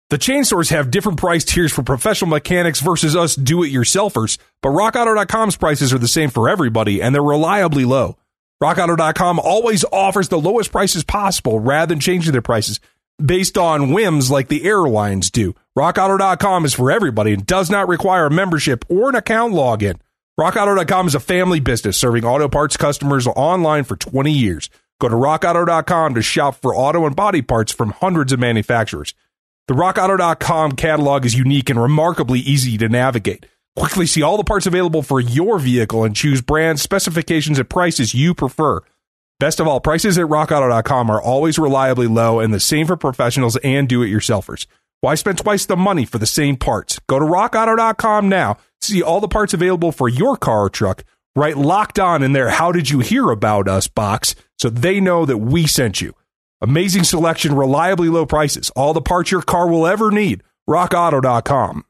The 0.08 0.16
chain 0.16 0.44
stores 0.44 0.70
have 0.70 0.90
different 0.90 1.18
price 1.18 1.44
tiers 1.44 1.74
for 1.74 1.82
professional 1.82 2.30
mechanics 2.30 2.80
versus 2.80 3.14
us 3.14 3.36
do 3.36 3.62
it 3.64 3.68
yourselfers, 3.68 4.38
but 4.62 4.70
rockauto.com's 4.70 5.56
prices 5.56 5.92
are 5.92 5.98
the 5.98 6.08
same 6.08 6.30
for 6.30 6.48
everybody 6.48 7.02
and 7.02 7.14
they're 7.14 7.22
reliably 7.22 7.84
low. 7.84 8.16
RockAuto.com 8.62 9.38
always 9.40 9.84
offers 9.92 10.30
the 10.30 10.40
lowest 10.40 10.72
prices 10.72 11.04
possible 11.04 11.60
rather 11.60 11.90
than 11.90 12.00
changing 12.00 12.32
their 12.32 12.40
prices 12.40 12.80
based 13.22 13.58
on 13.58 13.92
whims 13.92 14.30
like 14.30 14.48
the 14.48 14.64
airlines 14.64 15.30
do. 15.30 15.54
RockAuto.com 15.76 16.64
is 16.64 16.72
for 16.72 16.90
everybody 16.90 17.34
and 17.34 17.44
does 17.44 17.68
not 17.68 17.88
require 17.88 18.24
a 18.24 18.30
membership 18.30 18.86
or 18.88 19.10
an 19.10 19.16
account 19.16 19.52
login. 19.52 19.98
RockAuto.com 20.38 21.06
is 21.06 21.14
a 21.14 21.20
family 21.20 21.60
business 21.60 21.96
serving 21.96 22.26
auto 22.26 22.46
parts 22.46 22.76
customers 22.76 23.26
online 23.26 23.84
for 23.84 23.96
20 23.96 24.30
years. 24.30 24.68
Go 25.00 25.08
to 25.08 25.14
RockAuto.com 25.14 26.14
to 26.14 26.20
shop 26.20 26.56
for 26.56 26.76
auto 26.76 27.06
and 27.06 27.16
body 27.16 27.40
parts 27.40 27.72
from 27.72 27.92
hundreds 27.92 28.34
of 28.34 28.38
manufacturers. 28.38 29.14
The 29.66 29.72
RockAuto.com 29.72 30.72
catalog 30.72 31.24
is 31.24 31.34
unique 31.34 31.70
and 31.70 31.80
remarkably 31.80 32.40
easy 32.40 32.76
to 32.76 32.86
navigate. 32.90 33.46
Quickly 33.76 34.04
see 34.04 34.20
all 34.20 34.36
the 34.36 34.44
parts 34.44 34.66
available 34.66 35.02
for 35.02 35.20
your 35.20 35.58
vehicle 35.58 36.04
and 36.04 36.14
choose 36.14 36.42
brands, 36.42 36.82
specifications, 36.82 37.58
and 37.58 37.70
prices 37.70 38.12
you 38.12 38.34
prefer. 38.34 38.82
Best 39.40 39.58
of 39.58 39.66
all, 39.66 39.80
prices 39.80 40.18
at 40.18 40.26
RockAuto.com 40.26 41.08
are 41.08 41.20
always 41.20 41.58
reliably 41.58 42.08
low 42.08 42.40
and 42.40 42.52
the 42.52 42.60
same 42.60 42.86
for 42.86 42.98
professionals 42.98 43.56
and 43.64 43.88
do-it-yourselfers. 43.88 44.66
Why 45.06 45.14
spend 45.14 45.38
twice 45.38 45.66
the 45.66 45.76
money 45.76 46.04
for 46.04 46.18
the 46.18 46.26
same 46.26 46.56
parts? 46.56 46.98
Go 47.06 47.20
to 47.20 47.24
RockAuto.com 47.24 48.28
now 48.28 48.56
see 48.80 49.04
all 49.04 49.20
the 49.20 49.28
parts 49.28 49.54
available 49.54 49.92
for 49.92 50.08
your 50.08 50.36
car 50.36 50.62
or 50.62 50.68
truck, 50.68 51.04
right 51.36 51.56
locked 51.56 52.00
on 52.00 52.24
in 52.24 52.32
there. 52.32 52.50
How 52.50 52.72
did 52.72 52.90
you 52.90 52.98
hear 52.98 53.30
about 53.30 53.68
us 53.68 53.86
box 53.86 54.34
so 54.58 54.68
they 54.68 54.98
know 54.98 55.24
that 55.24 55.38
we 55.38 55.68
sent 55.68 56.00
you. 56.00 56.12
Amazing 56.60 57.04
selection, 57.04 57.54
reliably 57.54 58.08
low 58.08 58.26
prices, 58.26 58.70
all 58.70 58.92
the 58.92 59.00
parts 59.00 59.30
your 59.30 59.42
car 59.42 59.68
will 59.68 59.86
ever 59.86 60.10
need. 60.10 60.42
RockAuto.com. 60.68 61.84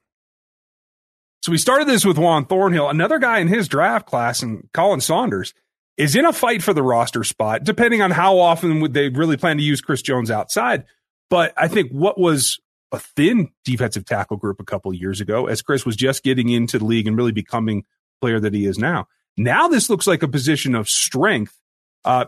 So 1.42 1.52
we 1.52 1.56
started 1.56 1.88
this 1.88 2.04
with 2.04 2.18
Juan 2.18 2.44
Thornhill, 2.44 2.90
another 2.90 3.18
guy 3.18 3.38
in 3.38 3.48
his 3.48 3.66
draft 3.66 4.04
class, 4.04 4.42
and 4.42 4.68
Khalen 4.74 5.00
Saunders 5.00 5.54
is 5.96 6.16
in 6.16 6.26
a 6.26 6.34
fight 6.34 6.62
for 6.62 6.74
the 6.74 6.82
roster 6.82 7.24
spot, 7.24 7.64
depending 7.64 8.02
on 8.02 8.10
how 8.10 8.38
often 8.38 8.80
would 8.80 8.92
they 8.92 9.08
really 9.08 9.38
plan 9.38 9.56
to 9.56 9.62
use 9.62 9.80
Chris 9.80 10.02
Jones 10.02 10.30
outside. 10.30 10.84
But 11.30 11.54
I 11.56 11.68
think 11.68 11.90
what 11.92 12.20
was 12.20 12.60
a 12.92 12.98
thin 12.98 13.50
defensive 13.64 14.04
tackle 14.04 14.36
group 14.36 14.60
a 14.60 14.64
couple 14.64 14.92
years 14.94 15.20
ago 15.20 15.46
as 15.46 15.62
Chris 15.62 15.84
was 15.84 15.96
just 15.96 16.22
getting 16.22 16.48
into 16.48 16.78
the 16.78 16.84
league 16.84 17.06
and 17.06 17.16
really 17.16 17.32
becoming 17.32 17.84
player 18.20 18.40
that 18.40 18.54
he 18.54 18.66
is 18.66 18.78
now. 18.78 19.06
Now 19.36 19.68
this 19.68 19.90
looks 19.90 20.06
like 20.06 20.22
a 20.22 20.28
position 20.28 20.74
of 20.74 20.88
strength. 20.88 21.58
Uh, 22.04 22.26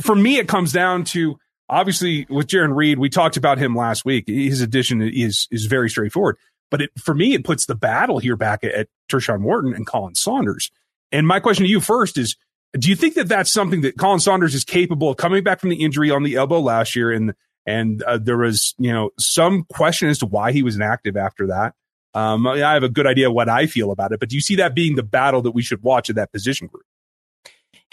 for 0.00 0.14
me, 0.14 0.38
it 0.38 0.48
comes 0.48 0.72
down 0.72 1.04
to 1.04 1.38
obviously 1.68 2.26
with 2.30 2.46
Jarran 2.46 2.74
Reed. 2.74 2.98
We 2.98 3.08
talked 3.08 3.36
about 3.36 3.58
him 3.58 3.74
last 3.74 4.04
week. 4.04 4.24
His 4.26 4.60
addition 4.60 5.02
is 5.02 5.48
is 5.50 5.66
very 5.66 5.90
straightforward. 5.90 6.36
But 6.70 6.82
it, 6.82 6.90
for 6.98 7.14
me, 7.14 7.34
it 7.34 7.44
puts 7.44 7.66
the 7.66 7.76
battle 7.76 8.18
here 8.18 8.36
back 8.36 8.64
at, 8.64 8.72
at 8.72 8.88
Tershawn 9.08 9.76
and 9.76 9.86
Khalen 9.86 10.16
Saunders. 10.16 10.70
And 11.12 11.26
my 11.26 11.38
question 11.38 11.64
to 11.64 11.70
you 11.70 11.80
first 11.80 12.18
is: 12.18 12.36
Do 12.78 12.88
you 12.88 12.96
think 12.96 13.14
that 13.14 13.28
that's 13.28 13.52
something 13.52 13.82
that 13.82 13.96
Khalen 13.96 14.20
Saunders 14.20 14.54
is 14.54 14.64
capable 14.64 15.10
of 15.10 15.16
coming 15.16 15.44
back 15.44 15.60
from 15.60 15.70
the 15.70 15.84
injury 15.84 16.10
on 16.10 16.22
the 16.22 16.36
elbow 16.36 16.60
last 16.60 16.96
year 16.96 17.12
and 17.12 17.34
and 17.66 18.02
uh, 18.04 18.18
there 18.18 18.38
was, 18.38 18.74
you 18.78 18.92
know, 18.92 19.10
some 19.18 19.64
question 19.64 20.08
as 20.08 20.18
to 20.20 20.26
why 20.26 20.52
he 20.52 20.62
was 20.62 20.76
inactive 20.76 21.16
after 21.16 21.48
that. 21.48 21.74
Um, 22.14 22.46
I 22.46 22.72
have 22.72 22.82
a 22.82 22.88
good 22.88 23.06
idea 23.06 23.30
what 23.30 23.48
I 23.48 23.66
feel 23.66 23.90
about 23.90 24.12
it, 24.12 24.20
but 24.20 24.30
do 24.30 24.36
you 24.36 24.40
see 24.40 24.56
that 24.56 24.74
being 24.74 24.96
the 24.96 25.02
battle 25.02 25.42
that 25.42 25.50
we 25.50 25.62
should 25.62 25.82
watch 25.82 26.08
at 26.08 26.16
that 26.16 26.32
position 26.32 26.68
group? 26.68 26.84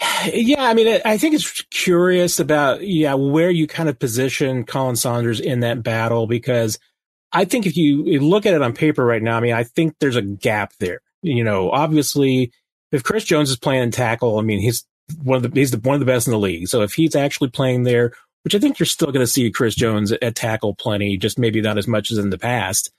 Yeah, 0.32 0.62
I 0.62 0.74
mean, 0.74 1.00
I 1.04 1.18
think 1.18 1.34
it's 1.34 1.62
curious 1.70 2.40
about 2.40 2.86
yeah 2.86 3.12
where 3.14 3.50
you 3.50 3.66
kind 3.66 3.90
of 3.90 3.98
position 3.98 4.64
Khalen 4.64 4.96
Saunders 4.96 5.38
in 5.38 5.60
that 5.60 5.82
battle 5.82 6.26
because 6.26 6.78
I 7.32 7.44
think 7.44 7.66
if 7.66 7.76
you, 7.76 8.04
you 8.06 8.20
look 8.20 8.46
at 8.46 8.54
it 8.54 8.62
on 8.62 8.72
paper 8.72 9.04
right 9.04 9.22
now, 9.22 9.36
I 9.36 9.40
mean, 9.40 9.52
I 9.52 9.64
think 9.64 9.96
there's 10.00 10.16
a 10.16 10.22
gap 10.22 10.72
there. 10.78 11.00
You 11.20 11.44
know, 11.44 11.70
obviously, 11.70 12.52
if 12.92 13.02
Chris 13.02 13.24
Jones 13.24 13.50
is 13.50 13.58
playing 13.58 13.90
tackle, 13.90 14.38
I 14.38 14.42
mean, 14.42 14.60
he's 14.60 14.86
one 15.22 15.36
of 15.36 15.42
the 15.42 15.50
he's 15.58 15.72
the, 15.72 15.78
one 15.78 15.94
of 15.94 16.00
the 16.00 16.06
best 16.06 16.26
in 16.26 16.32
the 16.32 16.38
league. 16.38 16.68
So 16.68 16.82
if 16.82 16.94
he's 16.94 17.14
actually 17.16 17.50
playing 17.50 17.82
there, 17.82 18.12
which 18.44 18.54
I 18.54 18.58
think 18.58 18.78
you're 18.78 18.86
still 18.86 19.10
going 19.10 19.24
to 19.24 19.30
see 19.30 19.50
Chris 19.50 19.74
Jones 19.74 20.12
at 20.12 20.34
tackle 20.34 20.74
plenty, 20.74 21.16
just 21.16 21.38
maybe 21.38 21.62
not 21.62 21.78
as 21.78 21.88
much 21.88 22.10
as 22.10 22.18
in 22.18 22.28
the 22.28 22.38
past. 22.38 22.90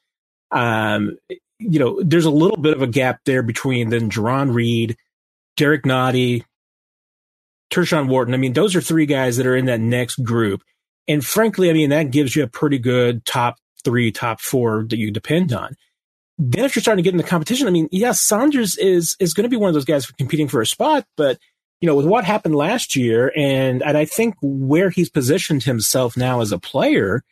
Um, 0.52 1.18
you 1.60 1.80
know, 1.80 2.02
there's 2.04 2.26
a 2.26 2.32
little 2.32 2.58
bit 2.58 2.74
of 2.74 2.82
a 2.82 2.88
gap 2.88 3.20
there 3.26 3.44
between 3.44 3.90
then 3.90 4.10
Jarran 4.10 4.54
Reed, 4.54 4.98
Derrick 5.56 5.84
Nnadi, 5.84 6.44
Tershawn 7.72 8.08
Wharton. 8.08 8.34
I 8.34 8.38
mean, 8.38 8.54
those 8.54 8.76
are 8.76 8.82
three 8.82 9.06
guys 9.06 9.38
that 9.38 9.46
are 9.46 9.56
in 9.56 9.66
that 9.66 9.80
next 9.80 10.24
group. 10.24 10.64
And 11.08 11.24
frankly, 11.24 11.70
I 11.70 11.74
mean, 11.74 11.92
that 11.92 12.10
gives 12.10 12.36
you 12.36 12.44
a 12.44 12.48
pretty 12.48 12.80
good 12.80 13.24
top 13.26 13.58
three, 13.84 14.12
top 14.12 14.42
four 14.42 14.86
that 14.90 14.98
you 14.98 15.12
depend 15.12 15.54
on. 15.54 15.76
Then 16.40 16.66
if 16.66 16.76
you're 16.76 16.82
starting 16.82 17.04
to 17.04 17.08
get 17.08 17.14
in 17.14 17.18
the 17.18 17.24
competition, 17.24 17.68
I 17.68 17.72
mean, 17.72 17.88
yes, 17.92 18.02
yeah, 18.02 18.12
Saunders 18.14 18.78
is 18.78 19.16
is 19.20 19.34
going 19.34 19.44
to 19.44 19.50
be 19.50 19.58
one 19.58 19.70
of 19.70 19.76
those 19.76 19.86
guys 19.86 20.08
competing 20.08 20.48
for 20.48 20.60
a 20.62 20.66
spot, 20.66 21.06
but– 21.16 21.38
you 21.82 21.88
know, 21.88 21.96
with 21.96 22.06
what 22.06 22.24
happened 22.24 22.56
last 22.56 22.96
year 22.96 23.32
and, 23.36 23.84
and 23.84 23.98
I 23.98 24.06
think 24.06 24.36
where 24.42 24.90
he's 24.90 25.10
positioned 25.10 25.64
himself 25.64 26.16
now 26.16 26.42
as 26.42 26.52
a 26.52 26.60
player, 26.60 27.24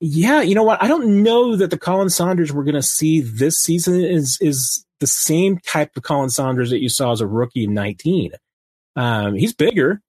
yeah, 0.00 0.40
you 0.42 0.54
know 0.54 0.62
what? 0.62 0.82
I 0.82 0.88
don't 0.88 1.22
know 1.22 1.56
that 1.56 1.70
the 1.70 1.78
Khalen 1.78 2.10
Saunders 2.10 2.52
we're 2.52 2.64
going 2.64 2.74
to 2.74 2.82
see 2.82 3.20
this 3.20 3.58
season 3.58 4.02
is, 4.02 4.38
is 4.40 4.84
the 4.98 5.06
same 5.06 5.58
type 5.58 5.96
of 5.96 6.02
Khalen 6.02 6.30
Saunders 6.30 6.70
that 6.70 6.80
you 6.80 6.88
saw 6.88 7.12
as 7.12 7.20
a 7.20 7.26
rookie 7.26 7.64
in 7.64 7.74
19. 7.74 8.32
Um, 8.96 9.34
he's 9.34 9.54
bigger 9.54 10.00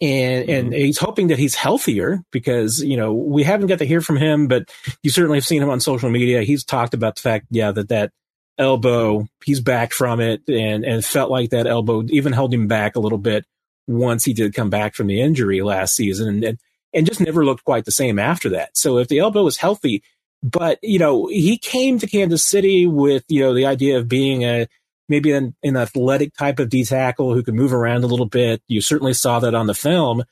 and, 0.00 0.50
and 0.50 0.70
mm-hmm. 0.70 0.80
he's 0.80 0.98
hoping 0.98 1.28
that 1.28 1.38
he's 1.38 1.54
healthier 1.54 2.22
because, 2.32 2.82
you 2.82 2.96
know, 2.96 3.12
we 3.14 3.44
haven't 3.44 3.68
got 3.68 3.78
to 3.78 3.86
hear 3.86 4.00
from 4.00 4.16
him, 4.16 4.48
but 4.48 4.68
you 5.02 5.10
certainly 5.10 5.38
have 5.38 5.46
seen 5.46 5.62
him 5.62 5.70
on 5.70 5.78
social 5.78 6.10
media. 6.10 6.42
He's 6.42 6.64
talked 6.64 6.92
about 6.92 7.14
the 7.14 7.22
fact, 7.22 7.46
yeah, 7.50 7.70
that 7.70 7.88
that 7.88 8.10
elbow. 8.58 9.26
He's 9.44 9.60
back 9.60 9.92
from 9.92 10.20
it 10.20 10.42
and, 10.48 10.84
and 10.84 11.04
felt 11.04 11.30
like 11.30 11.50
that 11.50 11.66
elbow 11.66 12.04
even 12.08 12.32
held 12.32 12.52
him 12.52 12.66
back 12.66 12.96
a 12.96 13.00
little 13.00 13.18
bit 13.18 13.44
once 13.86 14.24
he 14.24 14.32
did 14.32 14.54
come 14.54 14.70
back 14.70 14.94
from 14.94 15.08
the 15.08 15.20
injury 15.20 15.62
last 15.62 15.94
season 15.94 16.44
and, 16.44 16.58
and, 16.94 17.06
just 17.06 17.20
never 17.20 17.44
looked 17.44 17.64
quite 17.64 17.84
the 17.84 17.90
same 17.90 18.18
after 18.18 18.50
that. 18.50 18.76
So 18.76 18.98
if 18.98 19.08
the 19.08 19.18
elbow 19.18 19.46
is 19.46 19.56
healthy, 19.56 20.02
but 20.42 20.78
you 20.82 20.98
know, 20.98 21.26
he 21.26 21.58
came 21.58 21.98
to 21.98 22.06
Kansas 22.06 22.44
City 22.44 22.86
with, 22.86 23.24
you 23.28 23.40
know, 23.40 23.54
the 23.54 23.66
idea 23.66 23.98
of 23.98 24.08
being 24.08 24.44
a, 24.44 24.68
maybe 25.08 25.32
an, 25.32 25.54
an 25.62 25.76
athletic 25.76 26.34
type 26.34 26.58
of 26.58 26.68
D 26.68 26.84
tackle 26.84 27.34
who 27.34 27.42
could 27.42 27.54
move 27.54 27.72
around 27.72 28.04
a 28.04 28.08
little 28.08 28.26
bit. 28.26 28.62
You 28.68 28.80
certainly 28.80 29.14
saw 29.14 29.40
that 29.40 29.54
on 29.54 29.66
the 29.66 29.74
film. 29.74 30.24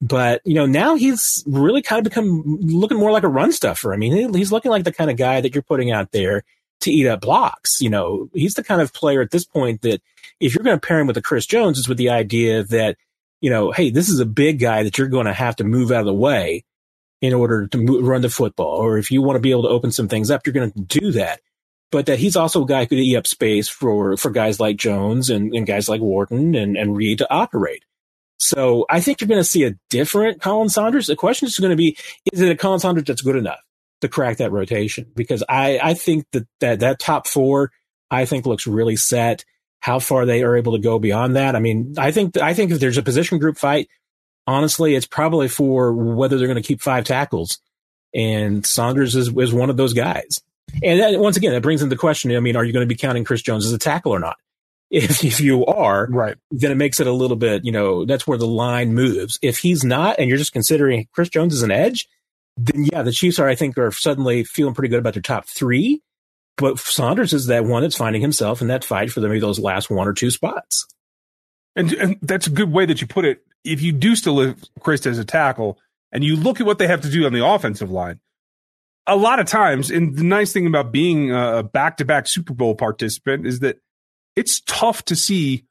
But, 0.00 0.42
you 0.44 0.54
know, 0.54 0.66
now 0.66 0.94
he's 0.94 1.42
really 1.46 1.82
kind 1.82 1.98
of 1.98 2.04
become 2.04 2.42
looking 2.60 2.98
more 2.98 3.10
like 3.10 3.24
a 3.24 3.28
run 3.28 3.50
stuffer. 3.50 3.92
I 3.92 3.96
mean, 3.96 4.32
he's 4.32 4.52
looking 4.52 4.70
like 4.70 4.84
the 4.84 4.92
kind 4.92 5.10
of 5.10 5.16
guy 5.16 5.40
that 5.40 5.54
you're 5.54 5.62
putting 5.62 5.90
out 5.90 6.12
there 6.12 6.44
to 6.80 6.90
eat 6.90 7.06
up 7.06 7.20
blocks. 7.20 7.80
You 7.80 7.90
know, 7.90 8.30
he's 8.32 8.54
the 8.54 8.64
kind 8.64 8.80
of 8.80 8.92
player 8.92 9.20
at 9.20 9.30
this 9.30 9.44
point 9.44 9.82
that 9.82 10.00
if 10.40 10.54
you're 10.54 10.64
going 10.64 10.78
to 10.78 10.86
pair 10.86 11.00
him 11.00 11.06
with 11.06 11.16
a 11.16 11.22
Chris 11.22 11.46
Jones, 11.46 11.78
it's 11.78 11.88
with 11.88 11.98
the 11.98 12.10
idea 12.10 12.62
that, 12.64 12.96
you 13.40 13.50
know, 13.50 13.72
hey, 13.72 13.90
this 13.90 14.08
is 14.08 14.20
a 14.20 14.26
big 14.26 14.58
guy 14.58 14.82
that 14.82 14.98
you're 14.98 15.08
going 15.08 15.26
to 15.26 15.32
have 15.32 15.56
to 15.56 15.64
move 15.64 15.90
out 15.90 16.00
of 16.00 16.06
the 16.06 16.14
way 16.14 16.64
in 17.20 17.34
order 17.34 17.66
to 17.66 18.00
run 18.00 18.22
the 18.22 18.30
football. 18.30 18.76
Or 18.76 18.98
if 18.98 19.10
you 19.10 19.22
want 19.22 19.36
to 19.36 19.40
be 19.40 19.50
able 19.50 19.62
to 19.62 19.68
open 19.68 19.90
some 19.90 20.08
things 20.08 20.30
up, 20.30 20.46
you're 20.46 20.54
going 20.54 20.72
to 20.72 20.80
do 20.80 21.12
that. 21.12 21.40
But 21.90 22.06
that 22.06 22.18
he's 22.18 22.36
also 22.36 22.64
a 22.64 22.66
guy 22.66 22.80
who 22.80 22.88
could 22.88 22.98
eat 22.98 23.16
up 23.16 23.26
space 23.26 23.68
for, 23.68 24.16
for 24.16 24.30
guys 24.30 24.60
like 24.60 24.76
Jones 24.76 25.30
and, 25.30 25.54
and 25.54 25.66
guys 25.66 25.88
like 25.88 26.02
Wharton 26.02 26.54
and, 26.54 26.76
and 26.76 26.94
Reed 26.96 27.18
to 27.18 27.32
operate. 27.32 27.84
So 28.38 28.84
I 28.88 29.00
think 29.00 29.20
you're 29.20 29.28
going 29.28 29.40
to 29.40 29.44
see 29.44 29.64
a 29.64 29.74
different 29.90 30.40
Khalen 30.40 30.70
Saunders. 30.70 31.06
The 31.06 31.16
question 31.16 31.48
is 31.48 31.58
going 31.58 31.70
to 31.70 31.76
be, 31.76 31.96
is 32.32 32.40
it 32.40 32.52
a 32.52 32.54
Khalen 32.54 32.80
Saunders 32.80 33.04
that's 33.04 33.22
good 33.22 33.36
enough 33.36 33.60
to 34.00 34.08
crack 34.08 34.38
that 34.38 34.52
rotation? 34.52 35.10
Because 35.14 35.42
I, 35.48 35.78
I 35.82 35.94
think 35.94 36.26
that, 36.32 36.46
that 36.60 36.80
that 36.80 36.98
top 36.98 37.26
four, 37.26 37.70
I 38.10 38.24
think 38.24 38.46
looks 38.46 38.66
really 38.66 38.96
set. 38.96 39.44
How 39.80 40.00
far 40.00 40.26
they 40.26 40.42
are 40.42 40.56
able 40.56 40.72
to 40.72 40.80
go 40.80 40.98
beyond 40.98 41.36
that. 41.36 41.54
I 41.54 41.60
mean, 41.60 41.94
I 41.98 42.10
think, 42.10 42.36
I 42.36 42.52
think 42.52 42.72
if 42.72 42.80
there's 42.80 42.98
a 42.98 43.02
position 43.02 43.38
group 43.38 43.56
fight, 43.56 43.88
honestly, 44.46 44.96
it's 44.96 45.06
probably 45.06 45.46
for 45.46 45.92
whether 45.92 46.36
they're 46.36 46.48
going 46.48 46.60
to 46.60 46.66
keep 46.66 46.80
five 46.80 47.04
tackles. 47.04 47.60
And 48.12 48.66
Saunders 48.66 49.14
is, 49.14 49.28
is 49.28 49.52
one 49.52 49.70
of 49.70 49.76
those 49.76 49.92
guys. 49.92 50.40
And 50.82 51.00
that, 51.00 51.20
once 51.20 51.36
again, 51.36 51.52
that 51.52 51.62
brings 51.62 51.82
into 51.82 51.96
question. 51.96 52.34
I 52.34 52.40
mean, 52.40 52.56
are 52.56 52.64
you 52.64 52.72
going 52.72 52.86
to 52.86 52.92
be 52.92 52.98
counting 52.98 53.24
Chris 53.24 53.42
Jones 53.42 53.66
as 53.66 53.72
a 53.72 53.78
tackle 53.78 54.12
or 54.12 54.18
not? 54.18 54.36
If, 54.90 55.22
if 55.22 55.38
you 55.42 55.66
are, 55.66 56.06
right, 56.10 56.36
then 56.50 56.70
it 56.70 56.76
makes 56.76 56.98
it 56.98 57.06
a 57.06 57.12
little 57.12 57.36
bit, 57.36 57.62
you 57.62 57.72
know, 57.72 58.06
that's 58.06 58.26
where 58.26 58.38
the 58.38 58.46
line 58.46 58.94
moves. 58.94 59.38
If 59.42 59.58
he's 59.58 59.84
not, 59.84 60.18
and 60.18 60.30
you're 60.30 60.38
just 60.38 60.54
considering 60.54 61.06
Chris 61.12 61.28
Jones 61.28 61.52
as 61.52 61.62
an 61.62 61.70
edge, 61.70 62.08
then 62.58 62.84
yeah, 62.84 63.02
the 63.02 63.12
Chiefs 63.12 63.38
are, 63.38 63.48
I 63.48 63.54
think, 63.54 63.78
are 63.78 63.92
suddenly 63.92 64.44
feeling 64.44 64.74
pretty 64.74 64.88
good 64.88 64.98
about 64.98 65.14
their 65.14 65.22
top 65.22 65.46
three. 65.46 66.02
But 66.56 66.78
Saunders 66.78 67.32
is 67.32 67.46
that 67.46 67.64
one 67.64 67.82
that's 67.82 67.96
finding 67.96 68.20
himself 68.20 68.60
in 68.60 68.68
that 68.68 68.84
fight 68.84 69.12
for 69.12 69.20
maybe 69.20 69.38
those 69.38 69.60
last 69.60 69.90
one 69.90 70.08
or 70.08 70.12
two 70.12 70.30
spots. 70.32 70.86
And, 71.76 71.92
and 71.92 72.16
that's 72.20 72.48
a 72.48 72.50
good 72.50 72.72
way 72.72 72.84
that 72.84 73.00
you 73.00 73.06
put 73.06 73.24
it. 73.24 73.44
If 73.64 73.80
you 73.80 73.92
do 73.92 74.16
still 74.16 74.34
live 74.34 74.62
Chris 74.80 75.06
as 75.06 75.18
a 75.18 75.24
tackle, 75.24 75.78
and 76.10 76.24
you 76.24 76.34
look 76.34 76.60
at 76.60 76.66
what 76.66 76.78
they 76.78 76.88
have 76.88 77.02
to 77.02 77.10
do 77.10 77.26
on 77.26 77.32
the 77.32 77.46
offensive 77.46 77.90
line, 77.90 78.18
a 79.06 79.16
lot 79.16 79.38
of 79.38 79.46
times, 79.46 79.90
and 79.90 80.16
the 80.16 80.24
nice 80.24 80.52
thing 80.52 80.66
about 80.66 80.90
being 80.90 81.32
a 81.32 81.62
back 81.62 81.98
to 81.98 82.04
back 82.04 82.26
Super 82.26 82.54
Bowl 82.54 82.74
participant 82.74 83.46
is 83.46 83.60
that 83.60 83.78
it's 84.36 84.60
tough 84.66 85.04
to 85.06 85.16
see 85.16 85.64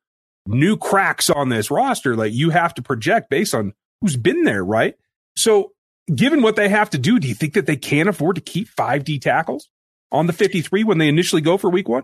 new 0.47 0.77
cracks 0.77 1.29
on 1.29 1.49
this 1.49 1.69
roster. 1.69 2.15
Like 2.15 2.33
you 2.33 2.49
have 2.49 2.73
to 2.75 2.81
project 2.81 3.29
based 3.29 3.53
on 3.53 3.73
who's 4.01 4.15
been 4.15 4.43
there, 4.43 4.63
right? 4.63 4.95
So, 5.35 5.73
given 6.13 6.41
what 6.41 6.55
they 6.55 6.69
have 6.69 6.89
to 6.91 6.97
do, 6.97 7.19
do 7.19 7.27
you 7.27 7.35
think 7.35 7.53
that 7.53 7.65
they 7.65 7.75
can 7.75 8.07
afford 8.07 8.35
to 8.35 8.41
keep 8.41 8.67
five 8.67 9.03
D 9.03 9.19
tackles 9.19 9.69
on 10.11 10.27
the 10.27 10.33
53 10.33 10.83
when 10.83 10.97
they 10.97 11.07
initially 11.07 11.41
go 11.41 11.57
for 11.57 11.69
week 11.69 11.89
one? 11.89 12.03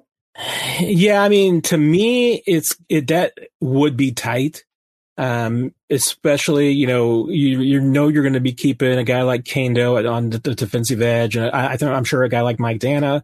Yeah, 0.80 1.22
I 1.22 1.30
mean, 1.30 1.62
to 1.64 1.78
me, 1.78 2.42
it's 2.48 2.76
it 2.90 3.08
that 3.08 3.34
would 3.62 3.96
be 3.96 4.12
tight. 4.12 4.64
Um, 5.16 5.76
especially, 5.92 6.72
you 6.72 6.88
know, 6.88 7.30
you 7.30 7.62
you 7.62 7.80
know 7.80 8.08
you're 8.08 8.24
going 8.24 8.34
to 8.34 8.40
be 8.40 8.54
keeping 8.54 8.98
a 8.98 9.04
guy 9.04 9.22
like 9.22 9.44
Kaindoh 9.44 10.12
on 10.12 10.32
the, 10.32 10.40
the 10.40 10.56
defensive 10.56 11.04
edge, 11.04 11.36
and 11.36 11.52
I, 11.54 11.74
I 11.74 11.78
think 11.78 11.92
I'm 11.92 12.04
sure 12.04 12.24
a 12.24 12.30
guy 12.30 12.42
like 12.42 12.60
Mike 12.60 12.80
Danna, 12.80 13.22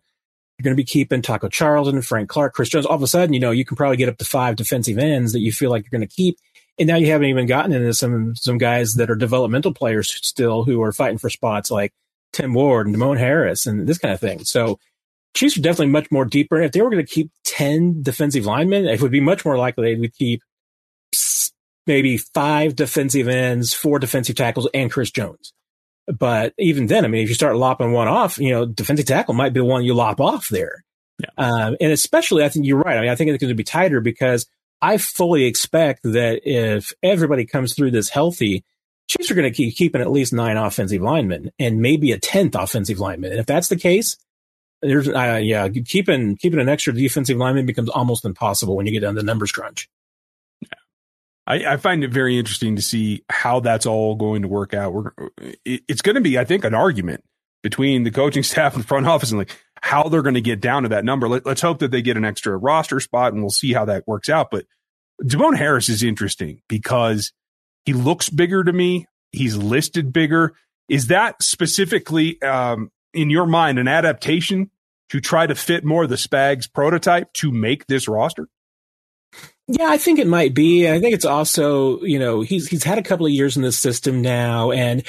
you're 0.58 0.63
going 0.63 0.76
to 0.76 0.80
be 0.80 0.84
keeping 0.84 1.24
Taco 1.24 1.48
Charlton, 1.50 2.02
Frank 2.04 2.30
Clark, 2.30 2.54
Chris 2.54 2.70
Jones. 2.70 2.86
All 2.86 2.96
of 2.96 3.02
a 3.02 3.08
sudden, 3.08 3.34
you 3.34 3.39
know, 3.39 3.52
you 3.52 3.65
can 3.65 3.76
probably 3.76 3.98
get 3.98 4.10
up 4.10 4.18
to 4.18 4.26
five 4.26 4.56
defensive 4.56 5.00
ends 5.00 5.34
that 5.34 5.39
you 5.39 5.52
feel 5.52 5.72
like 5.72 5.84
you're 5.84 5.98
going 5.98 6.08
to 6.08 6.15
keep. 6.15 6.38
And 6.80 6.88
now 6.88 6.96
you 6.96 7.08
haven't 7.08 7.28
even 7.28 7.46
gotten 7.46 7.74
into 7.74 7.94
some 7.94 8.36
some 8.36 8.58
guys 8.58 8.94
that 8.94 9.12
are 9.12 9.15
developmental 9.15 9.74
players 9.74 10.10
still 10.26 10.63
who 10.63 10.82
are 10.82 10.94
fighting 10.94 11.18
for 11.18 11.30
spots 11.30 11.70
like 11.70 11.94
Tim 12.34 12.54
Ward 12.54 12.88
and 12.88 12.96
Demone 12.96 13.18
Harris 13.18 13.68
and 13.68 13.88
this 13.88 13.98
kind 13.98 14.13
of 14.13 14.20
thing. 14.20 14.46
So 14.46 14.80
Chiefs 15.36 15.58
are 15.58 15.62
definitely 15.62 15.88
much 15.88 16.10
more 16.12 16.26
deeper. 16.26 16.62
If 16.62 16.72
they 16.72 16.82
were 16.82 16.89
going 16.89 17.06
to 17.06 17.12
keep 17.12 17.32
10 17.44 18.02
defensive 18.02 18.46
linemen, 18.46 18.86
it 18.86 19.02
would 19.02 19.12
be 19.12 19.20
much 19.20 19.46
more 19.46 19.58
likely 19.58 19.94
they 19.94 20.00
would 20.00 20.15
keep 20.15 20.42
maybe 21.86 22.18
five 22.18 22.76
defensive 22.76 23.28
ends, 23.28 23.74
four 23.74 24.00
defensive 24.00 24.36
tackles, 24.36 24.68
and 24.74 24.92
Chris 24.92 25.12
Jones. 25.12 25.54
But 26.08 26.54
even 26.58 26.88
then, 26.88 27.06
I 27.06 27.08
mean, 27.08 27.24
if 27.24 27.30
you 27.30 27.36
start 27.36 27.56
lopping 27.56 27.92
one 27.92 28.08
off, 28.08 28.39
you 28.39 28.50
know, 28.50 28.65
defensive 28.65 29.06
tackle 29.06 29.36
might 29.36 29.54
be 29.54 29.60
the 29.60 29.65
one 29.65 29.84
you 29.84 29.94
lop 29.94 30.20
off 30.20 30.50
there. 30.50 30.84
Yeah. 31.20 31.30
Um, 31.38 31.78
and 31.80 31.92
especially, 31.92 32.44
I 32.44 32.50
think 32.50 32.65
you're 32.65 32.80
right. 32.80 32.98
I 32.98 33.02
mean, 33.02 33.10
I 33.10 33.15
think 33.15 33.30
it's 33.30 33.42
going 33.42 33.50
to 33.50 33.56
be 33.56 33.63
tighter 33.63 34.02
because 34.02 34.48
I 34.82 34.98
fully 34.98 35.46
expect 35.46 36.04
that 36.04 36.42
if 36.44 36.94
everybody 37.04 37.46
comes 37.46 37.74
through 37.74 37.92
this 37.92 38.10
healthy, 38.10 38.63
Chiefs 39.10 39.32
are 39.32 39.36
going 39.36 39.52
to 39.52 39.56
keep 39.56 39.76
keeping 39.76 40.02
at 40.02 40.12
least 40.12 40.34
nine 40.34 40.56
offensive 40.56 41.02
linemen 41.02 41.52
and 41.58 41.82
maybe 41.82 42.12
a 42.12 42.20
tenth 42.20 42.54
offensive 42.54 43.00
lineman. 43.00 43.32
And 43.32 43.39
if 43.39 43.48
that's 43.48 43.68
the 43.68 43.76
case, 43.76 44.18
there's 44.84 45.08
uh, 45.08 45.39
yeah, 45.42 45.68
keeping 45.68 46.38
keeping 46.38 46.60
an 46.60 46.70
extra 46.70 46.94
defensive 46.94 47.38
lineman 47.38 47.65
becomes 47.65 47.89
almost 47.89 48.24
impossible 48.24 48.76
when 48.76 48.86
you 48.86 48.92
get 48.92 49.02
down 49.02 49.15
to 49.15 49.24
numbers 49.24 49.52
crunch. 49.52 49.89
I, 51.48 51.74
I, 51.74 51.78
find 51.78 52.04
it 52.04 52.12
very 52.12 52.38
interesting 52.38 52.76
to 52.76 52.82
see 52.84 53.24
how 53.28 53.60
that's 53.60 53.88
all 53.88 54.15
going 54.15 54.44
to 54.44 54.48
work 54.48 54.76
out. 54.76 54.94
We're, 54.94 55.12
it, 55.65 55.82
it's 55.88 56.04
going 56.04 56.13
to 56.13 56.22
be, 56.22 56.38
I 56.38 56.46
think, 56.46 56.63
an 56.63 56.76
argument 56.76 57.24
between 57.63 58.04
the 58.04 58.12
coaching 58.12 58.44
staff 58.44 58.76
and 58.76 58.84
the 58.84 58.88
front 58.88 59.08
office 59.08 59.32
and 59.32 59.39
like 59.39 59.58
how 59.82 60.04
they're 60.04 60.22
going 60.22 60.36
to 60.36 60.42
get 60.42 60.62
down 60.62 60.84
to 60.84 60.89
that 60.89 61.06
number. 61.06 61.28
Let, 61.28 61.48
us 61.48 61.62
hope 61.62 61.80
that 61.80 61.92
they 61.92 62.02
get 62.02 62.18
an 62.18 62.26
extra 62.26 62.58
roster 62.58 63.00
spot 63.00 63.34
and 63.34 63.42
we'll 63.42 63.50
see 63.50 63.74
how 63.74 63.86
that 63.86 64.08
works 64.08 64.30
out. 64.30 64.52
But 64.52 64.65
Demone 65.24 65.58
Harris 65.58 65.89
is 65.89 66.04
interesting 66.04 66.62
because 66.68 67.32
he 67.86 67.94
looks 67.94 68.30
bigger 68.30 68.63
to 68.63 68.74
me. 68.74 69.08
He's 69.32 69.56
listed 69.56 70.12
bigger. 70.12 70.54
Is 70.88 71.08
that 71.08 71.42
specifically, 71.42 72.42
um, 72.42 72.92
in 73.13 73.30
your 73.30 73.46
mind, 73.46 73.80
an 73.80 73.88
adaptation 73.88 74.72
to 75.10 75.20
try 75.20 75.48
to 75.48 75.56
fit 75.56 75.84
more 75.84 76.04
of 76.04 76.10
the 76.10 76.15
Spags 76.15 76.72
prototype 76.72 77.32
to 77.34 77.52
make 77.52 77.88
this 77.88 78.08
roster? 78.08 78.48
Yeah, 79.68 79.88
I 79.88 79.98
think 79.98 80.18
it 80.18 80.28
might 80.28 80.56
be. 80.56 80.89
I 80.89 81.00
think 81.00 81.13
it's 81.13 81.26
also, 81.26 82.02
you 82.02 82.18
know, 82.18 82.42
he's 82.42 82.68
he's 82.68 82.84
had 82.84 82.98
a 82.98 83.04
couple 83.04 83.28
of 83.28 83.32
years 83.32 83.56
in 83.56 83.62
this 83.62 83.78
system 83.78 84.22
now, 84.22 84.72
and 84.72 85.04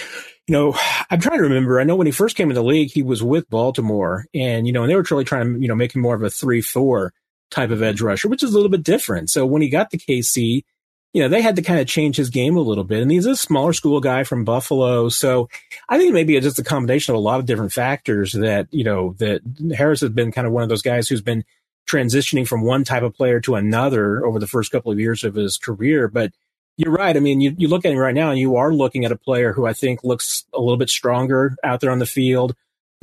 you 0.50 0.56
know, 0.56 0.76
I'm 1.08 1.20
trying 1.20 1.38
to 1.38 1.44
remember. 1.44 1.78
I 1.78 1.84
know 1.84 1.94
when 1.94 2.08
he 2.08 2.10
first 2.10 2.34
came 2.34 2.50
in 2.50 2.56
the 2.56 2.64
league, 2.64 2.90
he 2.90 3.04
was 3.04 3.22
with 3.22 3.48
Baltimore, 3.48 4.26
and 4.34 4.66
you 4.66 4.72
know, 4.72 4.82
and 4.82 4.90
they 4.90 4.96
were 4.96 5.06
really 5.08 5.22
trying 5.22 5.54
to, 5.54 5.60
you 5.60 5.68
know, 5.68 5.76
make 5.76 5.94
him 5.94 6.02
more 6.02 6.16
of 6.16 6.24
a 6.24 6.28
three-four 6.28 7.12
type 7.52 7.70
of 7.70 7.84
edge 7.84 8.00
rusher, 8.00 8.28
which 8.28 8.42
is 8.42 8.50
a 8.50 8.56
little 8.56 8.68
bit 8.68 8.82
different. 8.82 9.30
So 9.30 9.46
when 9.46 9.62
he 9.62 9.68
got 9.68 9.92
to 9.92 9.96
KC, 9.96 10.64
you 11.12 11.22
know, 11.22 11.28
they 11.28 11.40
had 11.40 11.54
to 11.54 11.62
kind 11.62 11.78
of 11.78 11.86
change 11.86 12.16
his 12.16 12.30
game 12.30 12.56
a 12.56 12.62
little 12.62 12.82
bit. 12.82 13.00
And 13.00 13.12
he's 13.12 13.26
a 13.26 13.36
smaller 13.36 13.72
school 13.72 14.00
guy 14.00 14.24
from 14.24 14.44
Buffalo. 14.44 15.08
So 15.08 15.48
I 15.88 15.98
think 15.98 16.12
maybe 16.12 16.34
it's 16.34 16.46
just 16.46 16.58
a 16.58 16.64
combination 16.64 17.14
of 17.14 17.18
a 17.18 17.22
lot 17.22 17.38
of 17.38 17.46
different 17.46 17.72
factors 17.72 18.32
that, 18.32 18.66
you 18.72 18.82
know, 18.82 19.14
that 19.18 19.42
Harris 19.76 20.00
has 20.00 20.10
been 20.10 20.32
kind 20.32 20.48
of 20.48 20.52
one 20.52 20.64
of 20.64 20.68
those 20.68 20.82
guys 20.82 21.08
who's 21.08 21.22
been 21.22 21.44
transitioning 21.88 22.46
from 22.46 22.64
one 22.64 22.82
type 22.82 23.04
of 23.04 23.14
player 23.14 23.38
to 23.42 23.54
another 23.54 24.26
over 24.26 24.40
the 24.40 24.48
first 24.48 24.72
couple 24.72 24.90
of 24.90 24.98
years 24.98 25.22
of 25.22 25.36
his 25.36 25.58
career. 25.58 26.08
But 26.08 26.32
you're 26.80 26.92
right. 26.92 27.14
I 27.14 27.20
mean, 27.20 27.40
you, 27.40 27.54
you 27.58 27.68
look 27.68 27.84
at 27.84 27.92
him 27.92 27.98
right 27.98 28.14
now 28.14 28.30
and 28.30 28.38
you 28.38 28.56
are 28.56 28.72
looking 28.72 29.04
at 29.04 29.12
a 29.12 29.16
player 29.16 29.52
who 29.52 29.66
I 29.66 29.74
think 29.74 30.02
looks 30.02 30.44
a 30.54 30.60
little 30.60 30.78
bit 30.78 30.88
stronger 30.88 31.56
out 31.62 31.80
there 31.80 31.90
on 31.90 31.98
the 31.98 32.06
field. 32.06 32.54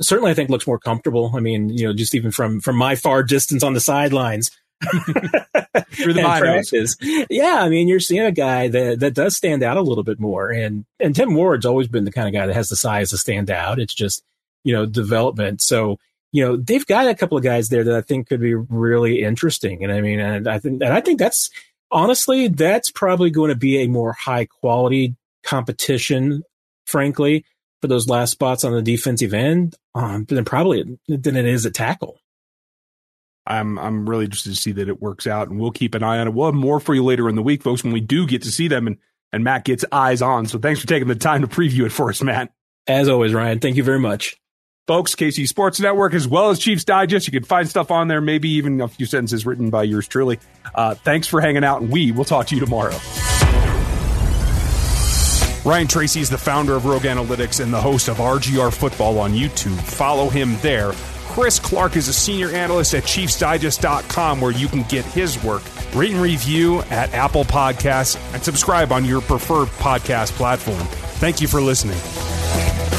Certainly, 0.02 0.32
I 0.32 0.34
think 0.34 0.50
looks 0.50 0.66
more 0.66 0.78
comfortable. 0.78 1.32
I 1.34 1.40
mean, 1.40 1.68
you 1.70 1.86
know, 1.86 1.92
just 1.92 2.14
even 2.14 2.32
from, 2.32 2.60
from 2.60 2.76
my 2.76 2.96
far 2.96 3.22
distance 3.22 3.62
on 3.62 3.74
the 3.74 3.80
sidelines. 3.80 4.50
Through 4.82 6.14
the 6.14 6.22
practice. 6.38 6.96
Yeah, 7.30 7.62
I 7.62 7.68
mean, 7.68 7.88
you're 7.88 8.00
seeing 8.00 8.22
a 8.22 8.32
guy 8.32 8.68
that, 8.68 9.00
that 9.00 9.14
does 9.14 9.36
stand 9.36 9.62
out 9.62 9.76
a 9.76 9.82
little 9.82 10.04
bit 10.04 10.20
more. 10.20 10.50
And 10.50 10.84
and 11.00 11.16
Tim 11.16 11.34
Ward's 11.34 11.66
always 11.66 11.88
been 11.88 12.04
the 12.04 12.12
kind 12.12 12.28
of 12.28 12.34
guy 12.34 12.46
that 12.46 12.54
has 12.54 12.68
the 12.68 12.76
size 12.76 13.10
to 13.10 13.18
stand 13.18 13.50
out. 13.50 13.80
It's 13.80 13.94
just, 13.94 14.22
you 14.62 14.72
know, 14.72 14.86
development. 14.86 15.62
So 15.62 15.98
you 16.32 16.44
know, 16.44 16.56
they've 16.56 16.86
got 16.86 17.08
a 17.08 17.14
couple 17.14 17.38
of 17.38 17.44
guys 17.44 17.68
there 17.68 17.84
that 17.84 17.94
I 17.94 18.02
think 18.02 18.28
could 18.28 18.40
be 18.40 18.54
really 18.54 19.22
interesting. 19.22 19.82
And 19.82 19.92
I 19.92 20.00
mean, 20.00 20.20
and 20.20 20.46
I 20.46 20.58
think, 20.58 20.82
and 20.82 20.92
I 20.92 21.00
think 21.00 21.18
that's 21.18 21.50
honestly, 21.90 22.48
that's 22.48 22.90
probably 22.90 23.30
going 23.30 23.50
to 23.50 23.56
be 23.56 23.82
a 23.82 23.88
more 23.88 24.12
high 24.12 24.46
quality 24.46 25.16
competition, 25.44 26.42
frankly, 26.86 27.44
for 27.80 27.88
those 27.88 28.08
last 28.08 28.32
spots 28.32 28.64
on 28.64 28.72
the 28.72 28.82
defensive 28.82 29.34
end, 29.34 29.76
um, 29.94 30.24
than 30.26 30.44
probably 30.44 30.98
than 31.08 31.36
it 31.36 31.46
is 31.46 31.64
a 31.64 31.70
tackle. 31.70 32.18
I'm 33.46 33.78
I'm 33.78 34.08
really 34.08 34.26
interested 34.26 34.50
to 34.50 34.60
see 34.60 34.72
that 34.72 34.88
it 34.88 35.00
works 35.00 35.26
out, 35.26 35.48
and 35.48 35.58
we'll 35.58 35.70
keep 35.70 35.94
an 35.94 36.02
eye 36.02 36.18
on 36.18 36.28
it. 36.28 36.34
We'll 36.34 36.46
have 36.46 36.54
more 36.54 36.80
for 36.80 36.94
you 36.94 37.04
later 37.04 37.28
in 37.28 37.36
the 37.36 37.42
week, 37.42 37.62
folks, 37.62 37.82
when 37.82 37.92
we 37.92 38.00
do 38.00 38.26
get 38.26 38.42
to 38.42 38.50
see 38.50 38.68
them 38.68 38.86
and 38.86 38.98
and 39.32 39.44
Matt 39.44 39.64
gets 39.64 39.84
eyes 39.92 40.22
on. 40.22 40.46
So 40.46 40.58
thanks 40.58 40.80
for 40.80 40.86
taking 40.86 41.08
the 41.08 41.14
time 41.14 41.42
to 41.42 41.48
preview 41.48 41.84
it 41.84 41.92
for 41.92 42.08
us, 42.08 42.22
Matt. 42.22 42.52
As 42.86 43.08
always, 43.08 43.34
Ryan, 43.34 43.60
thank 43.60 43.76
you 43.76 43.84
very 43.84 44.00
much 44.00 44.38
folks. 44.88 45.14
KC 45.14 45.46
Sports 45.46 45.78
Network, 45.78 46.14
as 46.14 46.26
well 46.26 46.50
as 46.50 46.58
Chiefs 46.58 46.82
Digest. 46.82 47.28
You 47.28 47.32
can 47.32 47.44
find 47.44 47.68
stuff 47.68 47.92
on 47.92 48.08
there, 48.08 48.20
maybe 48.20 48.48
even 48.50 48.80
a 48.80 48.88
few 48.88 49.06
sentences 49.06 49.46
written 49.46 49.70
by 49.70 49.84
yours 49.84 50.08
truly. 50.08 50.40
Uh, 50.74 50.96
thanks 50.96 51.28
for 51.28 51.40
hanging 51.40 51.62
out, 51.62 51.80
and 51.80 51.92
we 51.92 52.10
will 52.10 52.24
talk 52.24 52.48
to 52.48 52.56
you 52.56 52.60
tomorrow. 52.60 52.96
Ryan 55.64 55.86
Tracy 55.86 56.20
is 56.20 56.30
the 56.30 56.38
founder 56.38 56.74
of 56.74 56.86
Rogue 56.86 57.02
Analytics 57.02 57.62
and 57.62 57.72
the 57.72 57.80
host 57.80 58.08
of 58.08 58.16
RGR 58.16 58.74
Football 58.74 59.20
on 59.20 59.32
YouTube. 59.32 59.78
Follow 59.82 60.28
him 60.28 60.56
there 60.62 60.92
Chris 61.38 61.60
Clark 61.60 61.94
is 61.94 62.08
a 62.08 62.12
senior 62.12 62.48
analyst 62.48 62.94
at 62.94 63.04
ChiefsDigest.com, 63.04 64.40
where 64.40 64.50
you 64.50 64.66
can 64.66 64.82
get 64.82 65.04
his 65.04 65.40
work. 65.44 65.62
Rate 65.94 66.10
and 66.10 66.20
review 66.20 66.80
at 66.90 67.14
Apple 67.14 67.44
Podcasts 67.44 68.18
and 68.34 68.42
subscribe 68.42 68.90
on 68.90 69.04
your 69.04 69.20
preferred 69.20 69.68
podcast 69.68 70.32
platform. 70.32 70.84
Thank 71.20 71.40
you 71.40 71.46
for 71.46 71.60
listening. 71.60 72.97